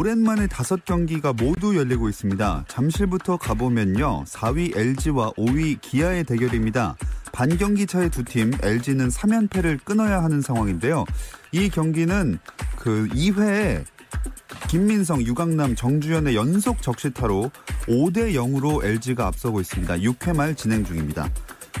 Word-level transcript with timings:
오랜만에 0.00 0.46
다섯 0.46 0.86
경기가 0.86 1.34
모두 1.34 1.76
열리고 1.76 2.08
있습니다. 2.08 2.64
잠실부터 2.68 3.36
가보면요. 3.36 4.24
4위 4.24 4.74
LG와 4.74 5.32
5위 5.32 5.78
기아의 5.82 6.24
대결입니다. 6.24 6.96
반경기 7.32 7.86
차의 7.86 8.08
두 8.08 8.24
팀, 8.24 8.50
LG는 8.62 9.08
3연패를 9.08 9.84
끊어야 9.84 10.24
하는 10.24 10.40
상황인데요. 10.40 11.04
이 11.52 11.68
경기는 11.68 12.38
그 12.78 13.08
2회에 13.08 13.84
김민성, 14.70 15.20
유강남, 15.20 15.74
정주현의 15.74 16.34
연속 16.34 16.80
적시타로 16.80 17.50
5대 17.86 18.32
0으로 18.32 18.82
LG가 18.82 19.26
앞서고 19.26 19.60
있습니다. 19.60 19.98
6회 19.98 20.34
말 20.34 20.54
진행 20.54 20.82
중입니다. 20.82 21.28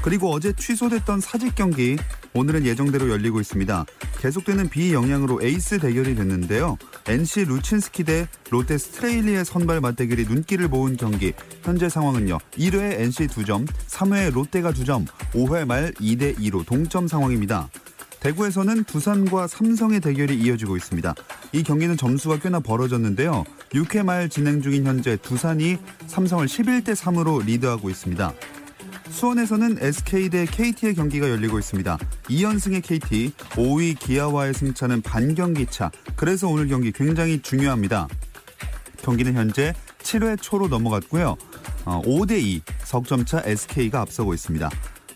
그리고 0.02 0.30
어제 0.30 0.52
취소됐던 0.52 1.20
사직 1.20 1.54
경기 1.54 1.96
오늘은 2.32 2.64
예정대로 2.64 3.10
열리고 3.10 3.40
있습니다. 3.40 3.84
계속되는 4.18 4.68
비 4.70 4.92
영향으로 4.94 5.40
에이스 5.42 5.78
대결이 5.78 6.14
됐는데요. 6.14 6.78
NC 7.06 7.44
루친스키 7.46 8.04
대 8.04 8.28
롯데 8.50 8.78
스트레일리의 8.78 9.44
선발 9.44 9.80
맞대결이 9.80 10.24
눈길을 10.26 10.68
모은 10.68 10.96
경기. 10.96 11.32
현재 11.62 11.88
상황은요. 11.88 12.38
1회 12.56 13.00
NC 13.00 13.26
2점, 13.28 13.66
3회 13.66 14.32
롯데가 14.32 14.72
2점, 14.72 15.06
5회 15.32 15.66
말 15.66 15.92
2대 15.92 16.36
2로 16.38 16.64
동점 16.64 17.08
상황입니다. 17.08 17.68
대구에서는 18.20 18.84
두산과 18.84 19.46
삼성의 19.46 20.00
대결이 20.00 20.38
이어지고 20.38 20.76
있습니다. 20.76 21.14
이 21.52 21.62
경기는 21.62 21.96
점수가 21.96 22.40
꽤나 22.40 22.60
벌어졌는데요. 22.60 23.44
6회 23.70 24.04
말 24.04 24.28
진행 24.28 24.60
중인 24.60 24.86
현재 24.86 25.16
두산이 25.16 25.78
삼성을 26.06 26.46
11대 26.46 26.94
3으로 26.94 27.44
리드하고 27.44 27.88
있습니다. 27.88 28.34
수원에서는 29.10 29.78
SK 29.80 30.30
대 30.30 30.46
KT의 30.46 30.94
경기가 30.94 31.28
열리고 31.28 31.58
있습니다. 31.58 31.98
2연승의 32.28 32.82
KT, 32.82 33.32
5위 33.50 33.98
기아와의 33.98 34.54
승차는 34.54 35.02
반경기 35.02 35.66
차. 35.66 35.90
그래서 36.16 36.48
오늘 36.48 36.68
경기 36.68 36.92
굉장히 36.92 37.42
중요합니다. 37.42 38.08
경기는 39.02 39.34
현재 39.34 39.74
7회 40.02 40.40
초로 40.40 40.68
넘어갔고요. 40.68 41.36
5대2 41.84 42.60
어, 42.60 42.74
석점차 42.84 43.42
SK가 43.44 44.00
앞서고 44.00 44.32
있습니다. 44.32 44.70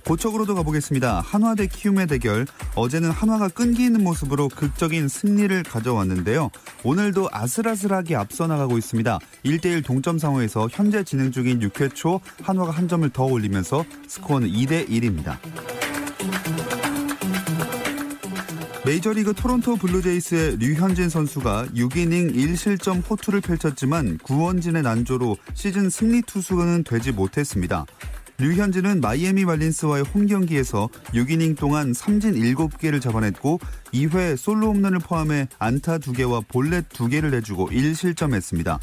고척으로도 0.04 0.54
가보겠습니다. 0.54 1.20
한화 1.20 1.54
대 1.54 1.66
키움의 1.66 2.06
대결. 2.06 2.46
어제는 2.74 3.10
한화가 3.10 3.48
끈기 3.48 3.84
있는 3.84 4.04
모습으로 4.04 4.48
극적인 4.48 5.08
승리를 5.08 5.62
가져왔는데요. 5.62 6.50
오늘도 6.82 7.28
아슬아슬하게 7.32 8.14
앞서 8.16 8.46
나가고 8.46 8.78
있습니다. 8.78 9.18
1대1 9.44 9.84
동점 9.84 10.18
상황에서 10.18 10.68
현재 10.70 11.02
진행 11.04 11.32
중인 11.32 11.60
6회 11.60 11.94
초 11.94 12.20
한화가 12.42 12.70
한 12.70 12.88
점을 12.88 13.08
더 13.10 13.24
올리면서 13.24 13.84
스코어는 14.08 14.48
2대1입니다. 14.48 15.38
메이저리그 18.84 19.32
토론토 19.32 19.76
블루제이스의 19.76 20.58
류현진 20.58 21.08
선수가 21.08 21.68
6이닝 21.74 22.34
1실점 22.34 23.02
호투를 23.08 23.40
펼쳤지만 23.40 24.18
구원진의 24.18 24.82
난조로 24.82 25.38
시즌 25.54 25.88
승리 25.88 26.20
투수는 26.20 26.84
되지 26.84 27.12
못했습니다. 27.12 27.86
류현진은 28.38 29.00
마이애미 29.00 29.44
말린스와의 29.44 30.04
홈 30.04 30.26
경기에서 30.26 30.88
6이닝 31.12 31.56
동안 31.56 31.92
삼진 31.92 32.34
7개를 32.34 33.00
잡아냈고 33.00 33.60
2회 33.92 34.36
솔로 34.36 34.68
홈런을 34.72 34.98
포함해 34.98 35.48
안타 35.58 35.98
2개와 35.98 36.46
볼넷 36.48 36.88
2개를 36.88 37.30
내주고 37.30 37.70
1실점했습니다. 37.70 38.80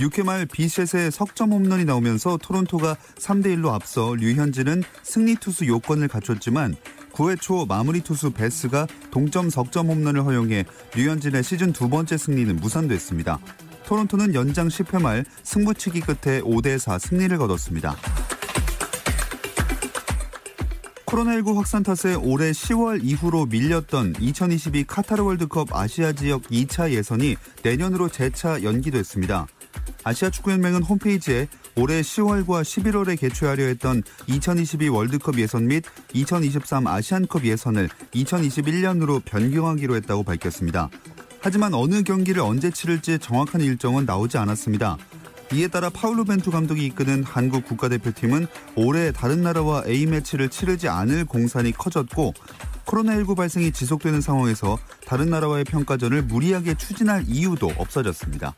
6회 0.00 0.24
말 0.24 0.46
비셋의 0.46 1.10
석점 1.10 1.52
홈런이 1.52 1.84
나오면서 1.84 2.38
토론토가 2.38 2.96
3대1로 3.18 3.72
앞서 3.72 4.14
류현진은 4.14 4.82
승리 5.02 5.34
투수 5.34 5.66
요건을 5.66 6.08
갖췄지만 6.08 6.74
9회 7.12 7.38
초 7.40 7.66
마무리 7.66 8.00
투수 8.00 8.30
베스가 8.30 8.86
동점 9.10 9.50
석점 9.50 9.88
홈런을 9.88 10.24
허용해 10.24 10.64
류현진의 10.94 11.42
시즌 11.42 11.72
두 11.72 11.88
번째 11.90 12.16
승리는 12.16 12.56
무산됐습니다. 12.56 13.38
토론토는 13.86 14.34
연장 14.34 14.68
10회 14.68 15.02
말 15.02 15.24
승부치기 15.42 16.00
끝에 16.02 16.40
5대4 16.40 16.98
승리를 16.98 17.36
거뒀습니다. 17.36 17.96
코로나19 21.08 21.54
확산 21.56 21.82
탓에 21.82 22.14
올해 22.14 22.50
10월 22.50 23.00
이후로 23.02 23.46
밀렸던 23.46 24.16
2022 24.20 24.84
카타르 24.84 25.24
월드컵 25.24 25.74
아시아 25.74 26.12
지역 26.12 26.42
2차 26.42 26.90
예선이 26.90 27.36
내년으로 27.62 28.10
재차 28.10 28.62
연기됐습니다. 28.62 29.46
아시아 30.04 30.28
축구연맹은 30.28 30.82
홈페이지에 30.82 31.48
올해 31.76 32.02
10월과 32.02 32.62
11월에 32.62 33.18
개최하려 33.18 33.64
했던 33.64 34.02
2022 34.26 34.88
월드컵 34.90 35.38
예선 35.38 35.66
및 35.66 35.82
2023 36.12 36.86
아시안컵 36.86 37.46
예선을 37.46 37.88
2021년으로 38.12 39.24
변경하기로 39.24 39.96
했다고 39.96 40.24
밝혔습니다. 40.24 40.90
하지만 41.40 41.72
어느 41.72 42.02
경기를 42.02 42.42
언제 42.42 42.70
치를지 42.70 43.18
정확한 43.18 43.62
일정은 43.62 44.04
나오지 44.04 44.36
않았습니다. 44.36 44.98
이에 45.52 45.68
따라 45.68 45.88
파울루 45.88 46.24
벤투 46.24 46.50
감독이 46.50 46.84
이끄는 46.84 47.24
한국 47.24 47.64
국가대표팀은 47.64 48.46
올해 48.76 49.12
다른 49.12 49.42
나라와 49.42 49.82
A매치를 49.86 50.50
치르지 50.50 50.88
않을 50.88 51.24
공산이 51.24 51.72
커졌고 51.72 52.34
코로나19 52.84 53.36
발생이 53.36 53.72
지속되는 53.72 54.20
상황에서 54.20 54.78
다른 55.06 55.30
나라와의 55.30 55.64
평가전을 55.64 56.22
무리하게 56.22 56.74
추진할 56.74 57.24
이유도 57.26 57.72
없어졌습니다. 57.78 58.54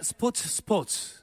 스포츠 0.00 0.48
스포츠. 0.48 1.20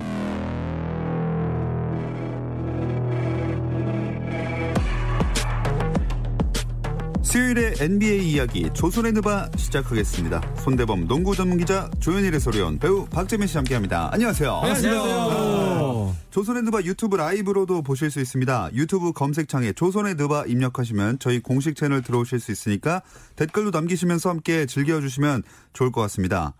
수요일의 7.29 7.75
NBA 7.79 8.31
이야기 8.31 8.69
조선의 8.73 9.11
누바 9.13 9.51
시작하겠습니다. 9.55 10.55
손대범 10.63 11.07
농구 11.07 11.35
전문 11.35 11.59
기자 11.59 11.87
조현일 11.99 12.33
의소리원 12.33 12.79
배우 12.79 13.05
박재민 13.05 13.47
씨 13.47 13.55
함께합니다. 13.55 14.09
안녕하세요. 14.11 14.51
안녕하세요. 14.55 16.15
조선의 16.31 16.63
누바 16.63 16.81
유튜브 16.81 17.17
라이브로도 17.17 17.83
보실 17.83 18.09
수 18.09 18.19
있습니다. 18.19 18.71
유튜브 18.73 19.13
검색창에 19.13 19.73
조선의 19.73 20.15
누바 20.15 20.45
입력하시면 20.47 21.19
저희 21.19 21.39
공식 21.39 21.75
채널 21.75 22.01
들어오실 22.01 22.39
수 22.39 22.51
있으니까 22.51 23.03
댓글로 23.35 23.69
남기시면서 23.69 24.29
함께 24.29 24.65
즐겨주시면 24.65 25.43
좋을 25.73 25.91
것 25.91 26.01
같습니다. 26.01 26.55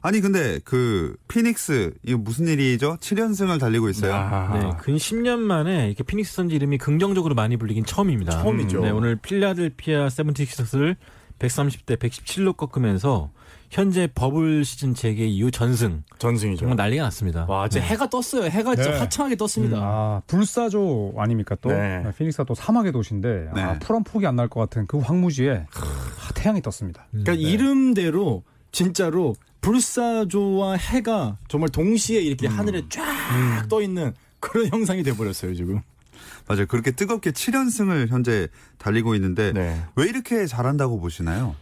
아니 0.00 0.20
근데 0.20 0.60
그 0.64 1.16
피닉스 1.28 1.94
이거 2.04 2.18
무슨 2.18 2.46
일이죠? 2.46 2.96
7연승을 3.00 3.58
달리고 3.58 3.88
있어요. 3.88 4.14
아. 4.14 4.58
네, 4.58 4.70
근 4.80 4.96
10년 4.96 5.38
만에 5.38 5.86
이렇게 5.88 6.02
피닉스 6.04 6.34
선지 6.34 6.54
이름이 6.56 6.78
긍정적으로 6.78 7.34
많이 7.34 7.56
불리긴 7.56 7.84
처음입니다. 7.84 8.42
처음이죠. 8.42 8.80
네, 8.80 8.90
오늘 8.90 9.16
필라델피아 9.16 10.08
세븐티식스를 10.08 10.96
130대 11.38 11.96
117로 11.98 12.56
꺾으면서 12.56 13.30
현재 13.70 14.08
버블 14.14 14.64
시즌 14.64 14.94
재개 14.94 15.26
이후 15.26 15.50
전승. 15.50 16.02
전승이죠. 16.18 16.60
정말 16.60 16.76
난리가 16.76 17.02
났습니다. 17.04 17.44
와, 17.48 17.66
이제 17.66 17.80
네. 17.80 17.86
해가 17.86 18.08
떴어요. 18.08 18.44
해가 18.44 18.74
진짜 18.74 18.92
네. 18.92 18.98
화창하게 18.98 19.36
떴습니다. 19.36 19.76
아, 19.78 20.22
불사조 20.26 21.14
아닙니까 21.18 21.54
또? 21.60 21.68
네. 21.70 22.02
피닉스가 22.16 22.44
또 22.44 22.54
사막의 22.54 22.92
도시인데 22.92 23.50
네. 23.54 23.60
아, 23.60 23.78
풀한 23.78 24.04
폭이 24.04 24.26
안 24.26 24.36
날 24.36 24.48
것 24.48 24.60
같은 24.60 24.86
그 24.86 24.98
황무지에 24.98 25.66
아, 25.74 26.32
태양이 26.34 26.62
떴습니다. 26.62 27.06
그러니까 27.10 27.34
이름대로 27.34 28.42
진짜로 28.72 29.34
불사조와 29.60 30.74
해가 30.74 31.36
정말 31.48 31.68
동시에 31.70 32.20
이렇게 32.20 32.46
하늘에 32.46 32.82
쫙떠 32.88 33.82
있는 33.82 34.14
그런 34.40 34.68
형상이 34.72 35.02
돼버렸어요 35.02 35.54
지금. 35.54 35.80
맞아요. 36.46 36.66
그렇게 36.66 36.92
뜨겁게 36.92 37.30
7연승을 37.30 38.08
현재 38.08 38.48
달리고 38.78 39.14
있는데 39.16 39.52
네. 39.52 39.82
왜 39.96 40.06
이렇게 40.06 40.46
잘한다고 40.46 40.98
보시나요? 41.00 41.54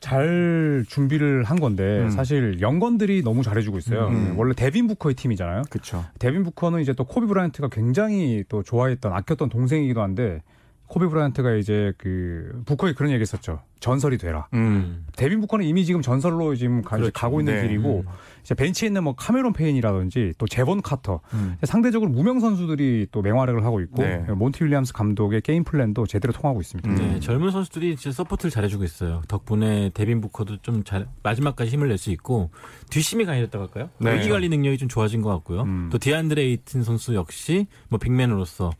잘 0.00 0.84
준비를 0.88 1.42
한 1.42 1.58
건데 1.58 2.02
음. 2.02 2.10
사실 2.10 2.60
young 2.60 2.84
gun들이 2.84 3.22
너무 3.22 3.42
잘해주고 3.42 3.78
있어요. 3.78 4.06
음. 4.08 4.34
원래 4.38 4.54
데빈 4.54 4.86
부커의 4.86 5.14
팀이잖아요. 5.14 5.62
그렇죠. 5.70 6.04
데빈 6.20 6.44
부커는 6.44 6.80
이제 6.80 6.92
또 6.92 7.04
코비 7.04 7.26
브라이언트가 7.26 7.68
굉장히 7.68 8.44
또 8.48 8.62
좋아했던 8.62 9.12
아꼈던 9.12 9.48
동생이기도 9.48 10.00
한데 10.00 10.40
코비 10.88 11.06
브라이언트가 11.06 11.54
이제 11.54 11.92
그 11.98 12.62
부커에 12.66 12.94
그런 12.94 13.12
얘기 13.12 13.20
했었죠. 13.20 13.60
전설이 13.80 14.18
되라. 14.18 14.48
음. 14.54 15.06
데빈 15.16 15.40
부커는 15.40 15.64
이미 15.64 15.84
지금 15.84 16.02
전설로 16.02 16.56
지금 16.56 16.82
가, 16.82 16.96
그렇죠. 16.96 17.12
가고 17.12 17.40
있는 17.40 17.54
네. 17.54 17.62
길이고 17.68 18.04
이제 18.42 18.54
벤치에 18.54 18.88
있는 18.88 19.04
뭐 19.04 19.14
카메론 19.14 19.52
페인이라든지 19.52 20.32
또 20.36 20.48
제본 20.48 20.82
카터 20.82 21.20
음. 21.34 21.56
상대적으로 21.62 22.10
무명 22.10 22.40
선수들이 22.40 23.08
또 23.12 23.22
맹활약을 23.22 23.64
하고 23.64 23.80
있고 23.80 24.02
네. 24.02 24.18
몬티 24.34 24.64
윌리엄스 24.64 24.92
감독의 24.94 25.42
game 25.42 25.62
plan도 25.62 26.06
제대로 26.06 26.32
통하고 26.32 26.60
있습니다. 26.60 26.90
음. 26.90 26.96
네, 26.96 27.20
젊은 27.20 27.52
선수들이 27.52 27.94
진짜 27.96 28.16
support를 28.16 28.50
잘해주고 28.50 28.82
있어요. 28.82 29.22
덕분에 29.28 29.90
데빈 29.94 30.20
부커도 30.22 30.56
좀 30.62 30.82
잘, 30.82 31.06
마지막까지 31.22 31.70
힘을 31.70 31.88
낼 31.88 31.98
수 31.98 32.10
있고, 32.12 32.50
뒷심이 32.90 33.24
강해졌다고 33.26 33.64
할까요? 33.64 33.90
네. 33.98 34.14
위기 34.14 34.28
관리 34.28 34.48
능력이 34.48 34.78
좀 34.78 34.88
좋아진 34.88 35.20
것 35.20 35.30
같고요. 35.30 35.62
음. 35.62 35.88
또 35.92 35.98
디안드레 35.98 36.46
에이튼 36.46 36.82
선수 36.82 37.14
역시 37.14 37.66
뭐 37.88 37.98
big 37.98 38.15
man으로서 38.15 38.70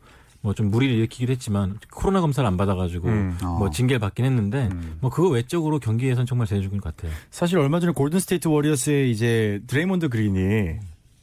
뭐 0.41 0.53
좀 0.53 0.71
물의를 0.71 0.95
일으키긴 0.95 1.29
했지만 1.29 1.77
코로나 1.91 2.21
검사를 2.21 2.47
안 2.47 2.55
받아가지고 2.57 3.07
음. 3.07 3.37
어. 3.43 3.57
뭐 3.59 3.69
징계를 3.69 3.99
받긴 3.99 4.25
했는데 4.25 4.69
음. 4.71 4.97
뭐 5.01 5.09
그거 5.09 5.29
외적으로 5.29 5.79
경기에선 5.79 6.25
정말 6.25 6.47
잘해주는 6.47 6.79
것 6.79 6.95
같아요. 6.95 7.11
사실 7.29 7.57
얼마 7.59 7.79
전에 7.79 7.91
골든 7.93 8.19
스테이트 8.19 8.47
워리어스의 8.47 9.11
이제 9.11 9.59
드레이몬드 9.67 10.09
그린이 10.09 10.79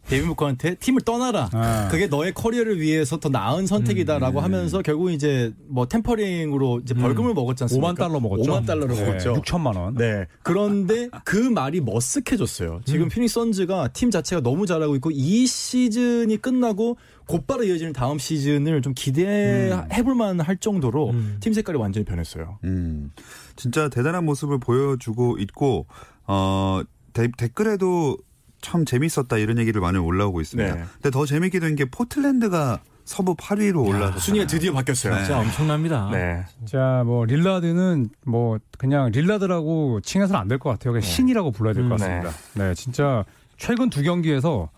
데빈 0.09 0.29
부커한테 0.29 0.77
팀을 0.77 1.01
떠나라. 1.03 1.49
아. 1.53 1.89
그게 1.91 2.07
너의 2.07 2.33
커리어를 2.33 2.81
위해서 2.81 3.19
더 3.19 3.29
나은 3.29 3.67
선택이다라고 3.67 4.41
하면서 4.41 4.81
결국 4.83 5.11
이제 5.11 5.53
뭐 5.67 5.87
tampering으로 5.87 6.81
이제 6.85 6.95
벌금을 6.95 7.35
먹었지 7.35 7.65
않습니까? 7.65 7.93
5만 7.93 7.97
달러 7.97 8.21
먹었죠. 8.21 8.43
5만 8.53 8.67
달러를 8.67 8.95
네, 8.95 9.05
먹었죠. 9.05 9.35
6천만 9.43 9.77
원. 9.77 9.95
네. 9.97 10.27
그런데 10.43 11.09
그 11.25 11.37
말이 11.37 11.81
머쓱해졌어요. 11.81 12.87
지금 12.87 13.09
피닉스 13.09 13.35
선즈가 13.35 13.89
팀 13.89 14.11
자체가 14.13 14.43
너무 14.43 14.65
잘하고 14.67 14.95
있고 14.97 15.11
이 15.13 15.47
시즌이 15.47 16.37
끝나고 16.37 16.97
곧바로 17.27 17.65
이어지는 17.65 17.93
다음 17.93 18.19
시즌을 18.19 18.83
좀 18.83 18.95
기대해볼 18.95 20.15
만 20.15 20.41
할 20.41 20.57
정도로 20.59 21.11
음. 21.11 21.37
팀 21.41 21.53
색깔이 21.53 21.79
완전히 21.79 22.05
변했어요. 22.05 22.59
음, 22.65 23.11
진짜 23.57 23.89
대단한 23.89 24.25
모습을 24.25 24.59
보여주고 24.59 25.39
있고 25.39 25.87
어 26.27 26.83
데- 27.13 27.29
댓글에도 27.37 28.17
참 28.61 28.85
재밌었다 28.85 29.37
이런 29.39 29.59
얘기를 29.59 29.81
많이 29.81 29.99
올라오고 29.99 30.41
있습니다. 30.41 30.75
네. 30.75 30.85
근데 30.95 31.11
더 31.11 31.27
재밌게 31.27 31.61
된 31.61 31.77
게 31.77 31.85
포틀랜드가 31.85 32.81
서부 33.05 33.37
8위로 33.37 33.87
올라서 33.87 34.19
순위가 34.19 34.47
드디어 34.49 34.73
바뀌었어요. 34.73 35.15
네. 35.15 35.21
진짜 35.25 35.39
엄청납니다. 35.39 36.09
네. 36.11 36.45
자, 36.65 37.03
뭐 37.07 37.25
릴라드는 37.25 38.09
뭐 38.25 38.59
그냥 38.79 39.11
릴라드라고 39.13 40.01
칭해서는 40.01 40.41
안 40.41 40.49
될 40.49 40.59
것 40.59 40.71
같아요. 40.71 40.93
그냥 40.93 41.03
신이라고 41.03 41.53
불러야 41.53 41.75
될것 41.75 41.93
음, 41.93 41.97
같습니다. 41.99 42.31
네. 42.55 42.75
진짜 42.75 43.25
최근 43.59 43.91
두 43.91 44.03
경기에서 44.03 44.71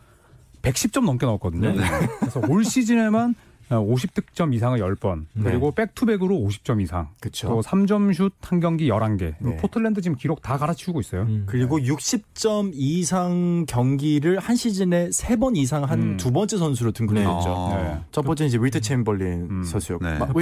110점 0.62 1.04
넘게 1.04 1.24
넣었거든요. 1.24 1.72
네. 1.72 1.84
그래서 2.20 2.42
올 2.48 2.64
시즌에만 2.64 3.34
50득점 3.76 4.54
이상을 4.54 4.78
10번, 4.78 5.26
그리고 5.42 5.70
back-to-back으로 5.72 6.34
50점 6.36 6.80
이상, 6.80 7.08
그쵸. 7.20 7.48
또 7.48 7.60
3점 7.60 8.14
슛 8.14 8.32
한 8.40 8.60
경기 8.60 8.88
11개. 8.88 9.34
네. 9.40 9.56
포틀랜드 9.56 10.00
지금 10.00 10.16
기록 10.16 10.40
다 10.42 10.56
갈아치우고 10.56 11.00
있어요. 11.00 11.22
음. 11.22 11.44
그리고 11.46 11.78
60점 11.78 12.70
이상 12.74 13.66
경기를 13.68 14.38
한 14.38 14.56
시즌에 14.56 15.10
세 15.12 15.36
번 15.38 15.54
이상 15.54 15.84
한 15.84 16.00
음. 16.02 16.16
두 16.16 16.32
번째 16.32 16.56
선수로 16.56 16.90
등극했죠. 16.92 17.28
어. 17.28 17.76
네. 17.76 18.00
첫 18.10 18.22
번째는 18.22 18.48
이제 18.48 18.58
윌트 18.60 18.80
챔벌린 18.80 19.48
음. 19.50 19.62
선수였고. 19.62 20.04
네. 20.04 20.18
막. 20.18 20.32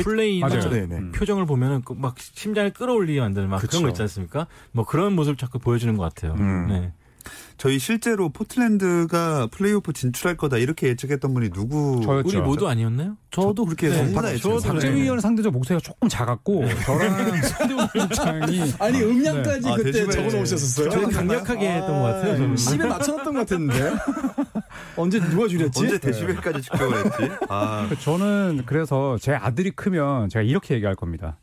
네, 0.71 0.87
네. 0.87 0.97
음. 0.97 1.13
표정을 1.13 1.45
보면은 1.47 1.83
그막 1.83 2.15
심장을 2.19 2.71
끌어올리게 2.73 3.21
만드는 3.21 3.49
막 3.49 3.59
그쵸. 3.59 3.73
그런 3.73 3.83
거 3.83 3.89
있지 3.91 4.03
않습니까? 4.03 4.47
뭐 4.73 4.85
그런 4.87 5.15
모습을 5.15 5.37
자꾸 5.37 5.59
보여주는 5.59 5.95
것 5.97 6.03
같아요. 6.15 6.35
음. 6.39 6.67
네. 6.69 6.93
저희 7.57 7.79
실제로 7.79 8.29
포틀랜드가 8.29 9.49
플레이오프 9.51 9.93
진출할 9.93 10.37
거다 10.37 10.59
이렇게 10.59 10.89
예측했던 10.89 11.33
분이 11.33 11.51
누구? 11.51 12.01
저였죠. 12.05 12.29
우리 12.29 12.37
모두 12.41 12.69
아니었나요? 12.69 13.17
저도 13.31 13.65
그렇게 13.65 13.89
네, 13.89 14.13
받아 14.13 14.33
예측. 14.33 14.49
박재민 14.63 15.03
의원 15.05 15.21
상대적 15.21 15.53
목소리가 15.53 15.81
조금 15.83 16.09
작았고 16.09 16.65
저랑 16.85 17.43
신대훈 17.43 17.89
부장이 18.09 18.73
아니 18.79 19.03
음량까지 19.03 19.61
네. 19.61 19.71
아, 19.73 19.77
그때 19.77 19.93
데시벨. 19.93 20.11
적어 20.11 20.29
놓으셨었어요. 20.37 20.91
저는 20.91 21.11
강력하게 21.11 21.69
했던 21.77 21.91
것 21.93 22.03
같아요. 22.03 22.37
저는. 22.37 22.55
10에 22.55 22.87
맞춰놨던 22.89 23.35
것 23.35 23.41
같았는데 23.41 23.93
언제 24.97 25.21
누가 25.21 25.49
줄였지? 25.49 25.83
언제 25.83 25.99
데시벨까지 25.99 26.63
측정을 26.63 27.05
했지? 27.07 27.31
아, 27.49 27.89
저는 28.03 28.63
그래서 28.67 29.17
제 29.21 29.33
아들이 29.33 29.71
크면 29.71 30.29
제가 30.29 30.43
이렇게 30.43 30.75
얘기할 30.75 30.95
겁니다. 30.95 31.39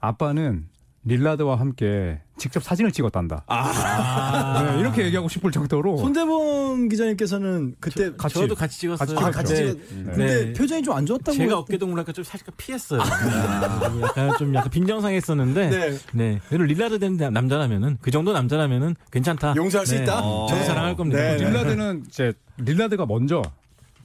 아빠는 0.00 0.66
릴라드와 1.04 1.58
함께 1.58 2.20
직접 2.36 2.62
사진을 2.62 2.92
찍었단다. 2.92 3.44
아, 3.46 4.62
네, 4.74 4.80
이렇게 4.80 5.04
얘기하고 5.06 5.28
싶을 5.28 5.50
정도로 5.50 5.96
손대범 5.98 6.88
기자님께서는 6.88 7.74
그때 7.80 8.12
같이 8.16 8.34
저도 8.34 8.54
같이 8.54 8.78
찍었어요. 8.80 9.16
같이 9.16 9.24
아, 9.26 9.30
같이 9.30 9.54
근데 9.54 9.72
찍었. 9.72 10.04
근데 10.04 10.44
네. 10.46 10.52
표정이 10.52 10.82
좀 10.82 10.94
안 10.96 11.06
좋았다고. 11.06 11.32
제가 11.36 11.46
그랬- 11.46 11.58
어깨 11.58 11.78
동무랄까 11.78 12.12
좀 12.12 12.24
살짝 12.24 12.56
피했어요. 12.56 13.00
네. 13.00 14.00
약간 14.02 14.36
좀 14.38 14.54
약간 14.54 14.70
빈정상했었는데. 14.70 15.70
네. 15.70 15.98
네. 16.12 16.40
그래도 16.48 16.64
릴라드 16.64 16.98
된 16.98 17.16
남자라면은 17.16 17.98
그 18.00 18.10
정도 18.10 18.32
남자라면은 18.32 18.94
괜찮다. 19.10 19.54
용서할 19.56 19.86
수 19.86 19.94
네. 19.96 20.02
있다. 20.02 20.20
어. 20.20 20.46
저도 20.48 20.60
네. 20.60 20.66
사랑할 20.66 20.96
겁니다. 20.96 21.20
네, 21.20 21.36
네. 21.36 21.44
릴라드는 21.44 22.04
이제 22.08 22.32
릴라드가 22.58 23.06
먼저 23.06 23.42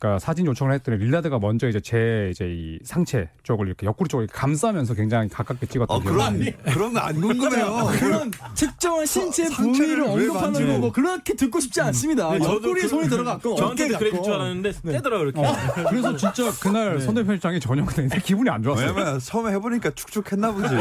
그러니까 0.03 0.19
사진 0.19 0.45
요청을 0.45 0.73
했더니 0.73 0.97
릴라드가 0.97 1.39
먼저 1.39 1.69
이제 1.69 1.79
제 1.79 2.27
이제 2.29 2.45
이 2.45 2.77
상체 2.83 3.29
쪽을 3.43 3.67
이렇게 3.67 3.85
옆구리 3.85 4.09
쪽을 4.09 4.25
이렇게 4.25 4.37
감싸면서 4.37 4.95
굉장히 4.95 5.29
가깝게 5.29 5.65
찍었던 5.67 5.95
어, 5.95 6.01
기억이 6.01 6.13
그런 6.17 6.39
나요. 6.39 6.51
그런 6.73 6.93
거안 6.93 7.21
궁금해요. 7.21 7.89
그런 7.99 8.31
특정한 8.53 9.05
신체 9.05 9.47
부위를 9.47 10.03
왜 10.03 10.09
언급하는 10.09 10.41
만져요? 10.51 10.67
거뭐 10.81 10.91
그렇게 10.91 11.33
듣고 11.35 11.61
싶지 11.61 11.79
않습니다. 11.79 12.33
네, 12.33 12.39
저도 12.39 12.55
옆구리에 12.55 12.81
그- 12.81 12.87
손이 12.89 13.07
들어갔고 13.07 13.53
어깨 13.53 13.87
갔고. 13.87 14.21
줄 14.23 14.33
알았는데 14.33 14.71
떼더라고요 14.85 15.29
이렇게. 15.29 15.39
어, 15.39 15.55
그래서 15.89 16.17
진짜 16.17 16.51
그날 16.61 16.99
손대범 16.99 17.23
편집장이 17.23 17.61
전혀 17.61 17.85
그냥 17.85 18.09
기분이 18.25 18.49
안 18.49 18.61
좋았어요. 18.61 18.87
왜냐면 18.93 19.19
처음에 19.21 19.51
해보니까 19.53 19.91
축축했나 19.91 20.51
보지. 20.51 20.75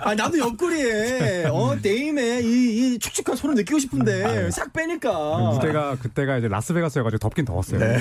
아 0.00 0.16
나도 0.16 0.36
옆구리에 0.36 1.44
어 1.48 1.76
데임의 1.80 2.40
이, 2.42 2.94
이 2.94 2.98
축축한 2.98 3.36
손을 3.36 3.54
느끼고 3.54 3.78
싶은데 3.78 4.50
싹 4.50 4.72
빼니까 4.72 5.52
무대가 5.52 5.94
그때가 5.94 6.38
이제 6.38 6.48
라스베가스여가지고 6.48 7.18
덥긴 7.20 7.44
더웠어요. 7.44 7.78
네. 7.78 7.98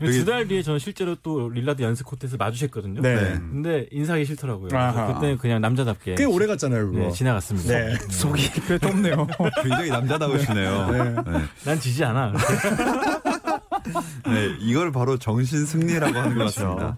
두 0.00 0.24
달 0.24 0.46
뒤에 0.48 0.62
저는 0.62 0.78
실제로 0.78 1.14
또 1.22 1.48
릴라드 1.50 1.82
연습 1.82 2.06
코트에서 2.06 2.36
마주쳤거든요. 2.36 3.00
네. 3.02 3.14
네. 3.14 3.32
근데 3.38 3.86
인사하기 3.90 4.24
싫더라고요. 4.24 4.68
아하. 4.76 5.14
그때 5.14 5.36
그냥 5.36 5.60
남자답게 5.60 6.14
꽤 6.16 6.24
오래 6.24 6.46
갔잖아요 6.46 6.86
그거. 6.90 6.98
네, 6.98 7.10
지나갔습니다. 7.12 7.68
네. 7.68 7.94
속이 8.10 8.50
꽤 8.68 8.78
좁네요. 8.78 9.26
굉장히 9.62 9.90
남자다우시네요. 9.90 10.90
네. 10.90 11.14
난 11.64 11.78
지지 11.80 12.04
않아. 12.04 12.32
네, 14.26 14.56
이걸 14.60 14.92
바로 14.92 15.18
정신 15.18 15.66
승리라고 15.66 16.14
하는 16.16 16.30
것 16.36 16.54
그렇죠. 16.54 16.76
같습니다. 16.76 16.96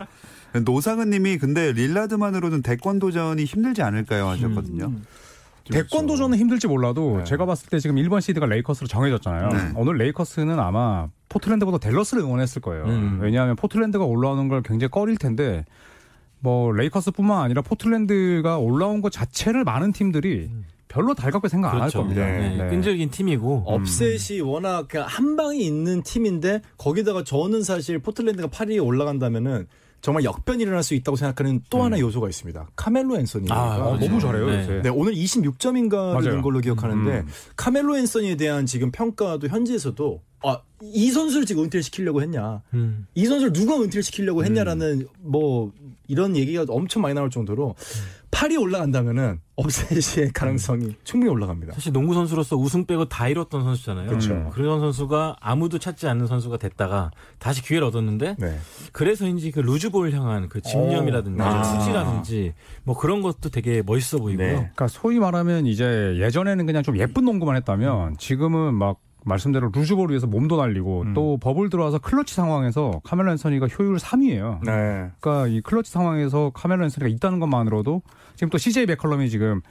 노상은 0.65 1.11
님이 1.11 1.39
근데 1.39 1.73
릴라드만으로는 1.73 2.63
대권 2.63 2.99
도전이 2.99 3.45
힘들지 3.45 3.83
않을까요 3.83 4.29
하셨거든요. 4.29 4.93
대권 5.71 6.07
도전은 6.07 6.37
힘들지 6.39 6.67
몰라도 6.69 7.17
네. 7.19 7.25
제가 7.25 7.47
봤을 7.47 7.69
때 7.71 7.79
지금 7.81 7.97
1번 7.97 8.21
시드가 8.21 8.47
레이커스로 8.47 8.87
정해졌잖아요. 8.87 9.49
네. 9.49 9.73
오늘 9.77 9.97
레이커스는 9.97 10.59
아마 10.61 11.09
포틀랜드보다 11.35 11.79
댈러스를 11.79 12.23
응원했을 12.23 12.63
거예요. 12.63 12.85
음. 12.85 13.19
왜냐하면 13.21 13.57
포틀랜드가 13.57 14.05
올라오는 14.05 14.49
걸 14.49 14.63
굉장히 14.63 14.91
꺼릴 14.91 15.17
텐데 15.17 15.65
뭐 16.39 16.71
레이커스뿐만 16.73 17.41
아니라 17.43 17.63
포틀랜드가 17.63 18.59
올라온 18.59 19.01
것 19.01 19.11
자체를 19.11 19.65
많은 19.65 19.93
팀들이 19.93 20.49
별로 20.87 21.15
달갑게 21.15 21.49
생각 21.49 21.71
안할 21.71 21.91
그렇죠. 21.91 21.99
겁니다. 21.99 22.25
네. 22.25 22.57
네. 22.57 22.69
끈질긴 22.69 23.11
팀이고 23.11 23.65
업셋이 23.67 24.41
워낙 24.43 24.87
그냥 24.87 25.07
한 25.09 25.35
방이 25.37 25.65
있는 25.65 26.03
팀인데 26.03 26.61
거기다가 26.79 27.25
저는 27.25 27.65
사실 27.65 27.99
포틀랜드가 27.99 28.49
8위에 28.49 28.85
올라간다면은 28.85 29.67
정말 30.03 30.23
역변이 30.23 30.63
일어날 30.63 30.83
수 30.83 30.95
있다고 30.95 31.17
생각하는 31.17 31.63
또 31.71 31.83
하나 31.83 31.99
요소가 31.99 32.29
있습니다. 32.29 32.69
카멜로 32.77 33.17
앤서니가 33.17 33.55
아, 33.55 33.77
어, 33.79 33.99
너무 33.99 34.21
잘해요 34.21 34.47
네. 34.51 34.61
요새. 34.61 34.83
네, 34.83 34.89
오늘 34.91 35.15
26점인가 35.15 35.95
맞아요. 35.95 36.21
되는 36.21 36.43
걸로 36.43 36.61
기억하는데 36.61 37.11
음. 37.11 37.27
카멜로 37.57 37.97
앤서니에 37.97 38.37
대한 38.37 38.67
지금 38.67 38.91
평가도 38.93 39.49
현지에서도 39.49 40.21
아, 40.45 40.61
이 40.83 41.11
선수를 41.11 41.47
지금 41.47 41.65
은퇴를 41.65 41.83
시키려고 41.83 42.23
했냐. 42.23 42.63
음. 42.75 43.07
이 43.15 43.27
선수를 43.27 43.53
누가 43.53 43.77
은퇴를 43.77 44.03
시키려고 44.03 44.45
했냐라는 44.45 45.07
뭐 45.21 45.73
이런 46.07 46.37
얘기가 46.37 46.67
엄청 46.69 47.03
많이 47.03 47.15
나올 47.15 47.31
정도로 47.31 47.75
8위 48.31 48.61
올라간다면은 48.61 49.41
upset의 49.57 50.33
가능성이 50.35 50.97
충분히 51.05 51.31
올라갑니다. 51.31 51.73
사실 51.75 51.93
농구 51.93 52.15
선수로서 52.15 52.57
우승 52.57 52.85
빼고 52.85 53.09
다 53.09 53.29
이뤘던 53.29 53.63
선수잖아요. 53.63 54.09
그렇죠. 54.09 54.51
그런 54.53 54.81
선수가 54.81 55.37
아무도 55.41 55.79
찾지 55.79 56.09
않는 56.09 56.27
선수가 56.27 56.57
됐다가 56.57 57.13
다시 57.39 57.63
기회를 57.63 57.87
얻었는데 57.87 58.37
네. 58.39 58.59
그래서인지 58.93 59.53
그 59.53 59.61
loose 59.61 59.89
ball 59.89 60.13
향한 60.13 60.49
그 60.49 60.61
집념이라든지 60.61 61.41
아. 61.41 61.63
투지라든지 61.63 62.55
뭐 62.83 62.97
그런 62.99 63.23
것도 63.23 63.51
되게 63.51 63.83
멋있어 63.87 64.19
보이고요. 64.19 64.47
네. 64.47 64.55
그러니까 64.55 64.89
소위 64.89 65.21
말하면 65.21 65.67
이제 65.67 66.17
예전에는 66.19 66.67
그냥 66.67 66.83
좀 66.83 66.99
예쁜 66.99 67.25
농구만 67.25 67.55
했다면 67.57 68.19
지금은 68.19 68.75
막 68.75 68.99
말씀대로 69.25 69.71
loose 69.73 69.94
ball 69.94 70.11
위해서 70.11 70.27
몸도 70.27 70.57
날리고 70.57 71.03
음. 71.03 71.15
또 71.15 71.39
버블 71.39 71.71
들어와서 71.71 71.99
클러치 71.99 72.35
상황에서 72.35 73.01
카멜로 73.05 73.31
앤서니가 73.33 73.67
효율 73.69 73.97
3위예요. 73.97 74.65
네. 74.65 75.11
그러니까 75.21 75.47
이 75.49 75.61
클러치 75.61 75.91
상황에서 75.91 76.51
카멜로 76.55 76.85
앤서니가 76.85 77.09
있다는 77.15 77.41
것만으로도 77.41 78.03
지금 78.37 78.51
또 78.51 78.59
CJ 78.59 78.87
맥컬럼이 78.87 79.31
지금 79.31 79.63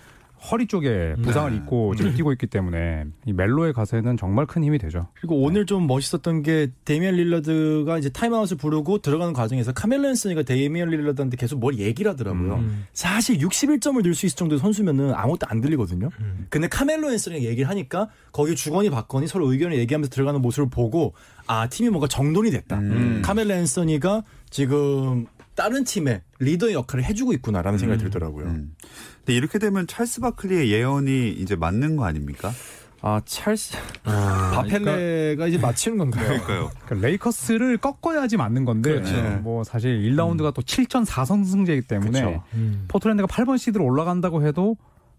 허리 0.51 0.67
쪽에 0.67 1.15
부상을 1.21 1.51
네. 1.51 1.57
입고 1.57 1.95
지금 1.95 2.13
뛰고 2.13 2.33
있기 2.33 2.47
때문에 2.47 3.05
이 3.25 3.31
멜로의 3.31 3.71
가세는 3.71 4.17
정말 4.17 4.45
큰 4.45 4.63
힘이 4.63 4.77
되죠. 4.77 5.07
그리고 5.15 5.41
오늘 5.41 5.65
좀 5.65 5.87
멋있었던 5.87 6.43
게 6.43 6.69
데미안 6.83 7.15
릴러드가 7.15 7.97
이제 7.97 8.09
타임아웃을 8.09 8.57
부르고 8.57 8.99
들어가는 8.99 9.33
과정에서 9.33 9.71
카멜로 9.71 10.09
앤서니가 10.09 10.43
데미안 10.43 10.89
릴러드한테 10.89 11.37
계속 11.37 11.59
뭘 11.59 11.79
얘기를 11.79 12.11
하더라고요. 12.11 12.55
음. 12.55 12.85
사실 12.93 13.37
61점을 13.37 14.01
넣을 14.03 14.13
수 14.13 14.25
있을 14.25 14.35
정도의 14.35 14.59
선수면은 14.59 15.13
아무것도 15.13 15.47
안 15.49 15.61
들리거든요. 15.61 16.09
음. 16.19 16.47
근데 16.49 16.67
카멜로 16.67 17.11
앤서니가 17.11 17.45
얘기를 17.45 17.69
하니까 17.69 18.09
거기 18.33 18.55
주거니 18.55 18.89
받거니 18.89 19.27
서로 19.27 19.49
의견을 19.51 19.77
얘기하면서 19.77 20.09
들어가는 20.09 20.41
모습을 20.41 20.69
보고 20.69 21.13
아 21.47 21.67
팀이 21.69 21.89
뭔가 21.89 22.07
정돈이 22.07 22.51
됐다. 22.51 22.79
음. 22.79 23.21
카멜로 23.23 23.53
앤서니가 23.53 24.23
지금 24.49 25.25
다른 25.55 25.83
팀의 25.83 26.21
리더의 26.39 26.73
역할을 26.73 27.03
해주고 27.05 27.33
있구나라는 27.33 27.77
생각이 27.79 28.01
들더라고요. 28.03 28.45
음. 28.45 28.75
근데 29.17 29.33
이렇게 29.35 29.59
되면 29.59 29.87
찰스 29.87 30.21
바클리의 30.21 30.71
예언이 30.71 31.31
이제 31.31 31.55
맞는 31.55 31.95
거 31.95 32.05
아닙니까? 32.05 32.51
아 33.05 33.21
찰스 33.25 33.75
아, 34.05 34.51
바클리가 34.55 35.47
이제 35.47 35.57
맞히는 35.57 35.97
건가요? 35.97 36.25
그러니까요. 36.25 36.71
그러니까 36.85 37.07
레이커스를 37.07 37.77
꺾어야지 37.77 38.37
맞는 38.37 38.63
건데 38.63 38.93
그렇죠. 38.93 39.39
뭐 39.41 39.63
사실 39.65 39.99
1라운드가 40.01 40.53
또 40.53 40.61
7전 40.61 41.05
4선승제이기 41.05 41.87
때문에 41.87 42.21
그렇죠. 42.21 42.43
음. 42.53 42.85
포트랜드가 42.87 43.27
8번 43.27 43.57
시드로 43.57 43.83
올라간다고 43.83 44.45
해도 44.47 44.77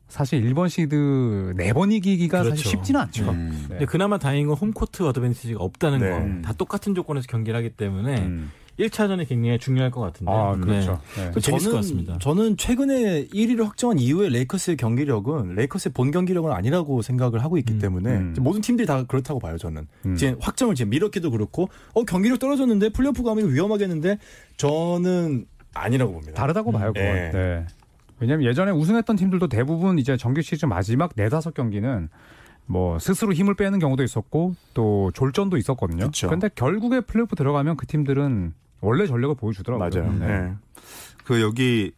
사실 0.09 0.43
1번 0.43 0.71
시드 0.71 1.55
4번 1.57 1.93
이기기가 1.93 2.43
그렇죠. 2.43 2.57
사실 2.57 2.71
쉽지는 2.71 3.01
않죠. 3.03 3.31
음. 3.31 3.51
네. 3.63 3.69
근데 3.69 3.85
그나마 3.87 4.19
다행인 4.19 4.47
건 4.47 4.57
home 4.57 4.77
court 4.77 5.03
advantage가 5.03 5.63
없다는 5.63 5.99
네. 5.99 6.11
거. 6.11 6.43
다 6.43 6.55
똑같은 6.55 6.95
조건에서 6.95 7.27
경기를 7.29 7.57
하기 7.59 7.71
때문에 7.71 8.19
음. 8.19 8.51
1차전이 8.79 9.29
굉장히 9.29 9.59
중요할 9.59 9.91
것 9.91 10.01
같은데. 10.01 10.33
아, 10.33 10.55
그렇죠. 10.57 11.01
네. 11.17 11.31
그 11.33 11.41
재밌을 11.41 11.71
것 11.71 11.77
같습니다. 11.79 12.19
저는 12.19 12.57
최근에 12.57 13.27
1위를 13.29 13.65
확정한 13.65 13.99
이후에 13.99 14.29
레이커스의 14.29 14.77
경기력은 14.77 15.55
레이커스의 15.55 15.93
본 15.93 16.11
경기력은 16.11 16.51
아니라고 16.53 17.03
생각을 17.03 17.43
하고 17.43 17.57
있기 17.59 17.75
음, 17.75 17.79
때문에 17.79 18.11
음. 18.11 18.35
모든 18.41 18.61
팀들이 18.61 18.87
다 18.87 19.05
그렇다고 19.05 19.39
봐요. 19.39 19.57
저는 19.59 19.87
음. 20.07 20.15
이제 20.15 20.37
확정을 20.41 20.75
지금 20.75 20.91
미러키도 20.91 21.31
그렇고 21.31 21.69
어 21.93 22.05
경기력 22.05 22.39
떨어졌는데 22.39 22.91
플레이오프 22.91 23.23
가면 23.23 23.53
위험하겠는데 23.53 24.19
저는 24.57 25.47
아니라고 25.75 26.13
봅니다. 26.13 26.35
다르다고 26.35 26.73
봐요, 26.73 26.93
그건. 26.93 27.15
네. 27.15 27.31
네. 27.33 27.67
왜냐면 28.21 28.47
예전에 28.47 28.71
우승했던 28.71 29.17
팀들도 29.17 29.49
대부분 29.49 29.99
이제 29.99 30.17
정규 30.17 30.41
시즌 30.41 30.69
마지막 30.69 31.13
네다섯 31.17 31.55
경기는 31.55 32.09
뭐 32.67 32.99
스스로 32.99 33.33
힘을 33.33 33.55
빼는 33.55 33.79
경우도 33.79 34.03
있었고 34.03 34.55
또 34.73 35.11
졸전도 35.15 35.57
있었거든요. 35.57 36.07
그쵸. 36.07 36.29
근데 36.29 36.49
결국에 36.55 37.01
플레이오프 37.01 37.37
들어가면 37.37 37.77
그 37.77 37.87
팀들은 37.87 38.55
원래 38.85 39.07
전력을 39.07 39.35
보여주더라고요. 39.37 39.89
맞아요. 40.03 40.13
네. 40.19 40.27
네. 40.27 40.53
그 41.25 41.41
여기 41.41 41.93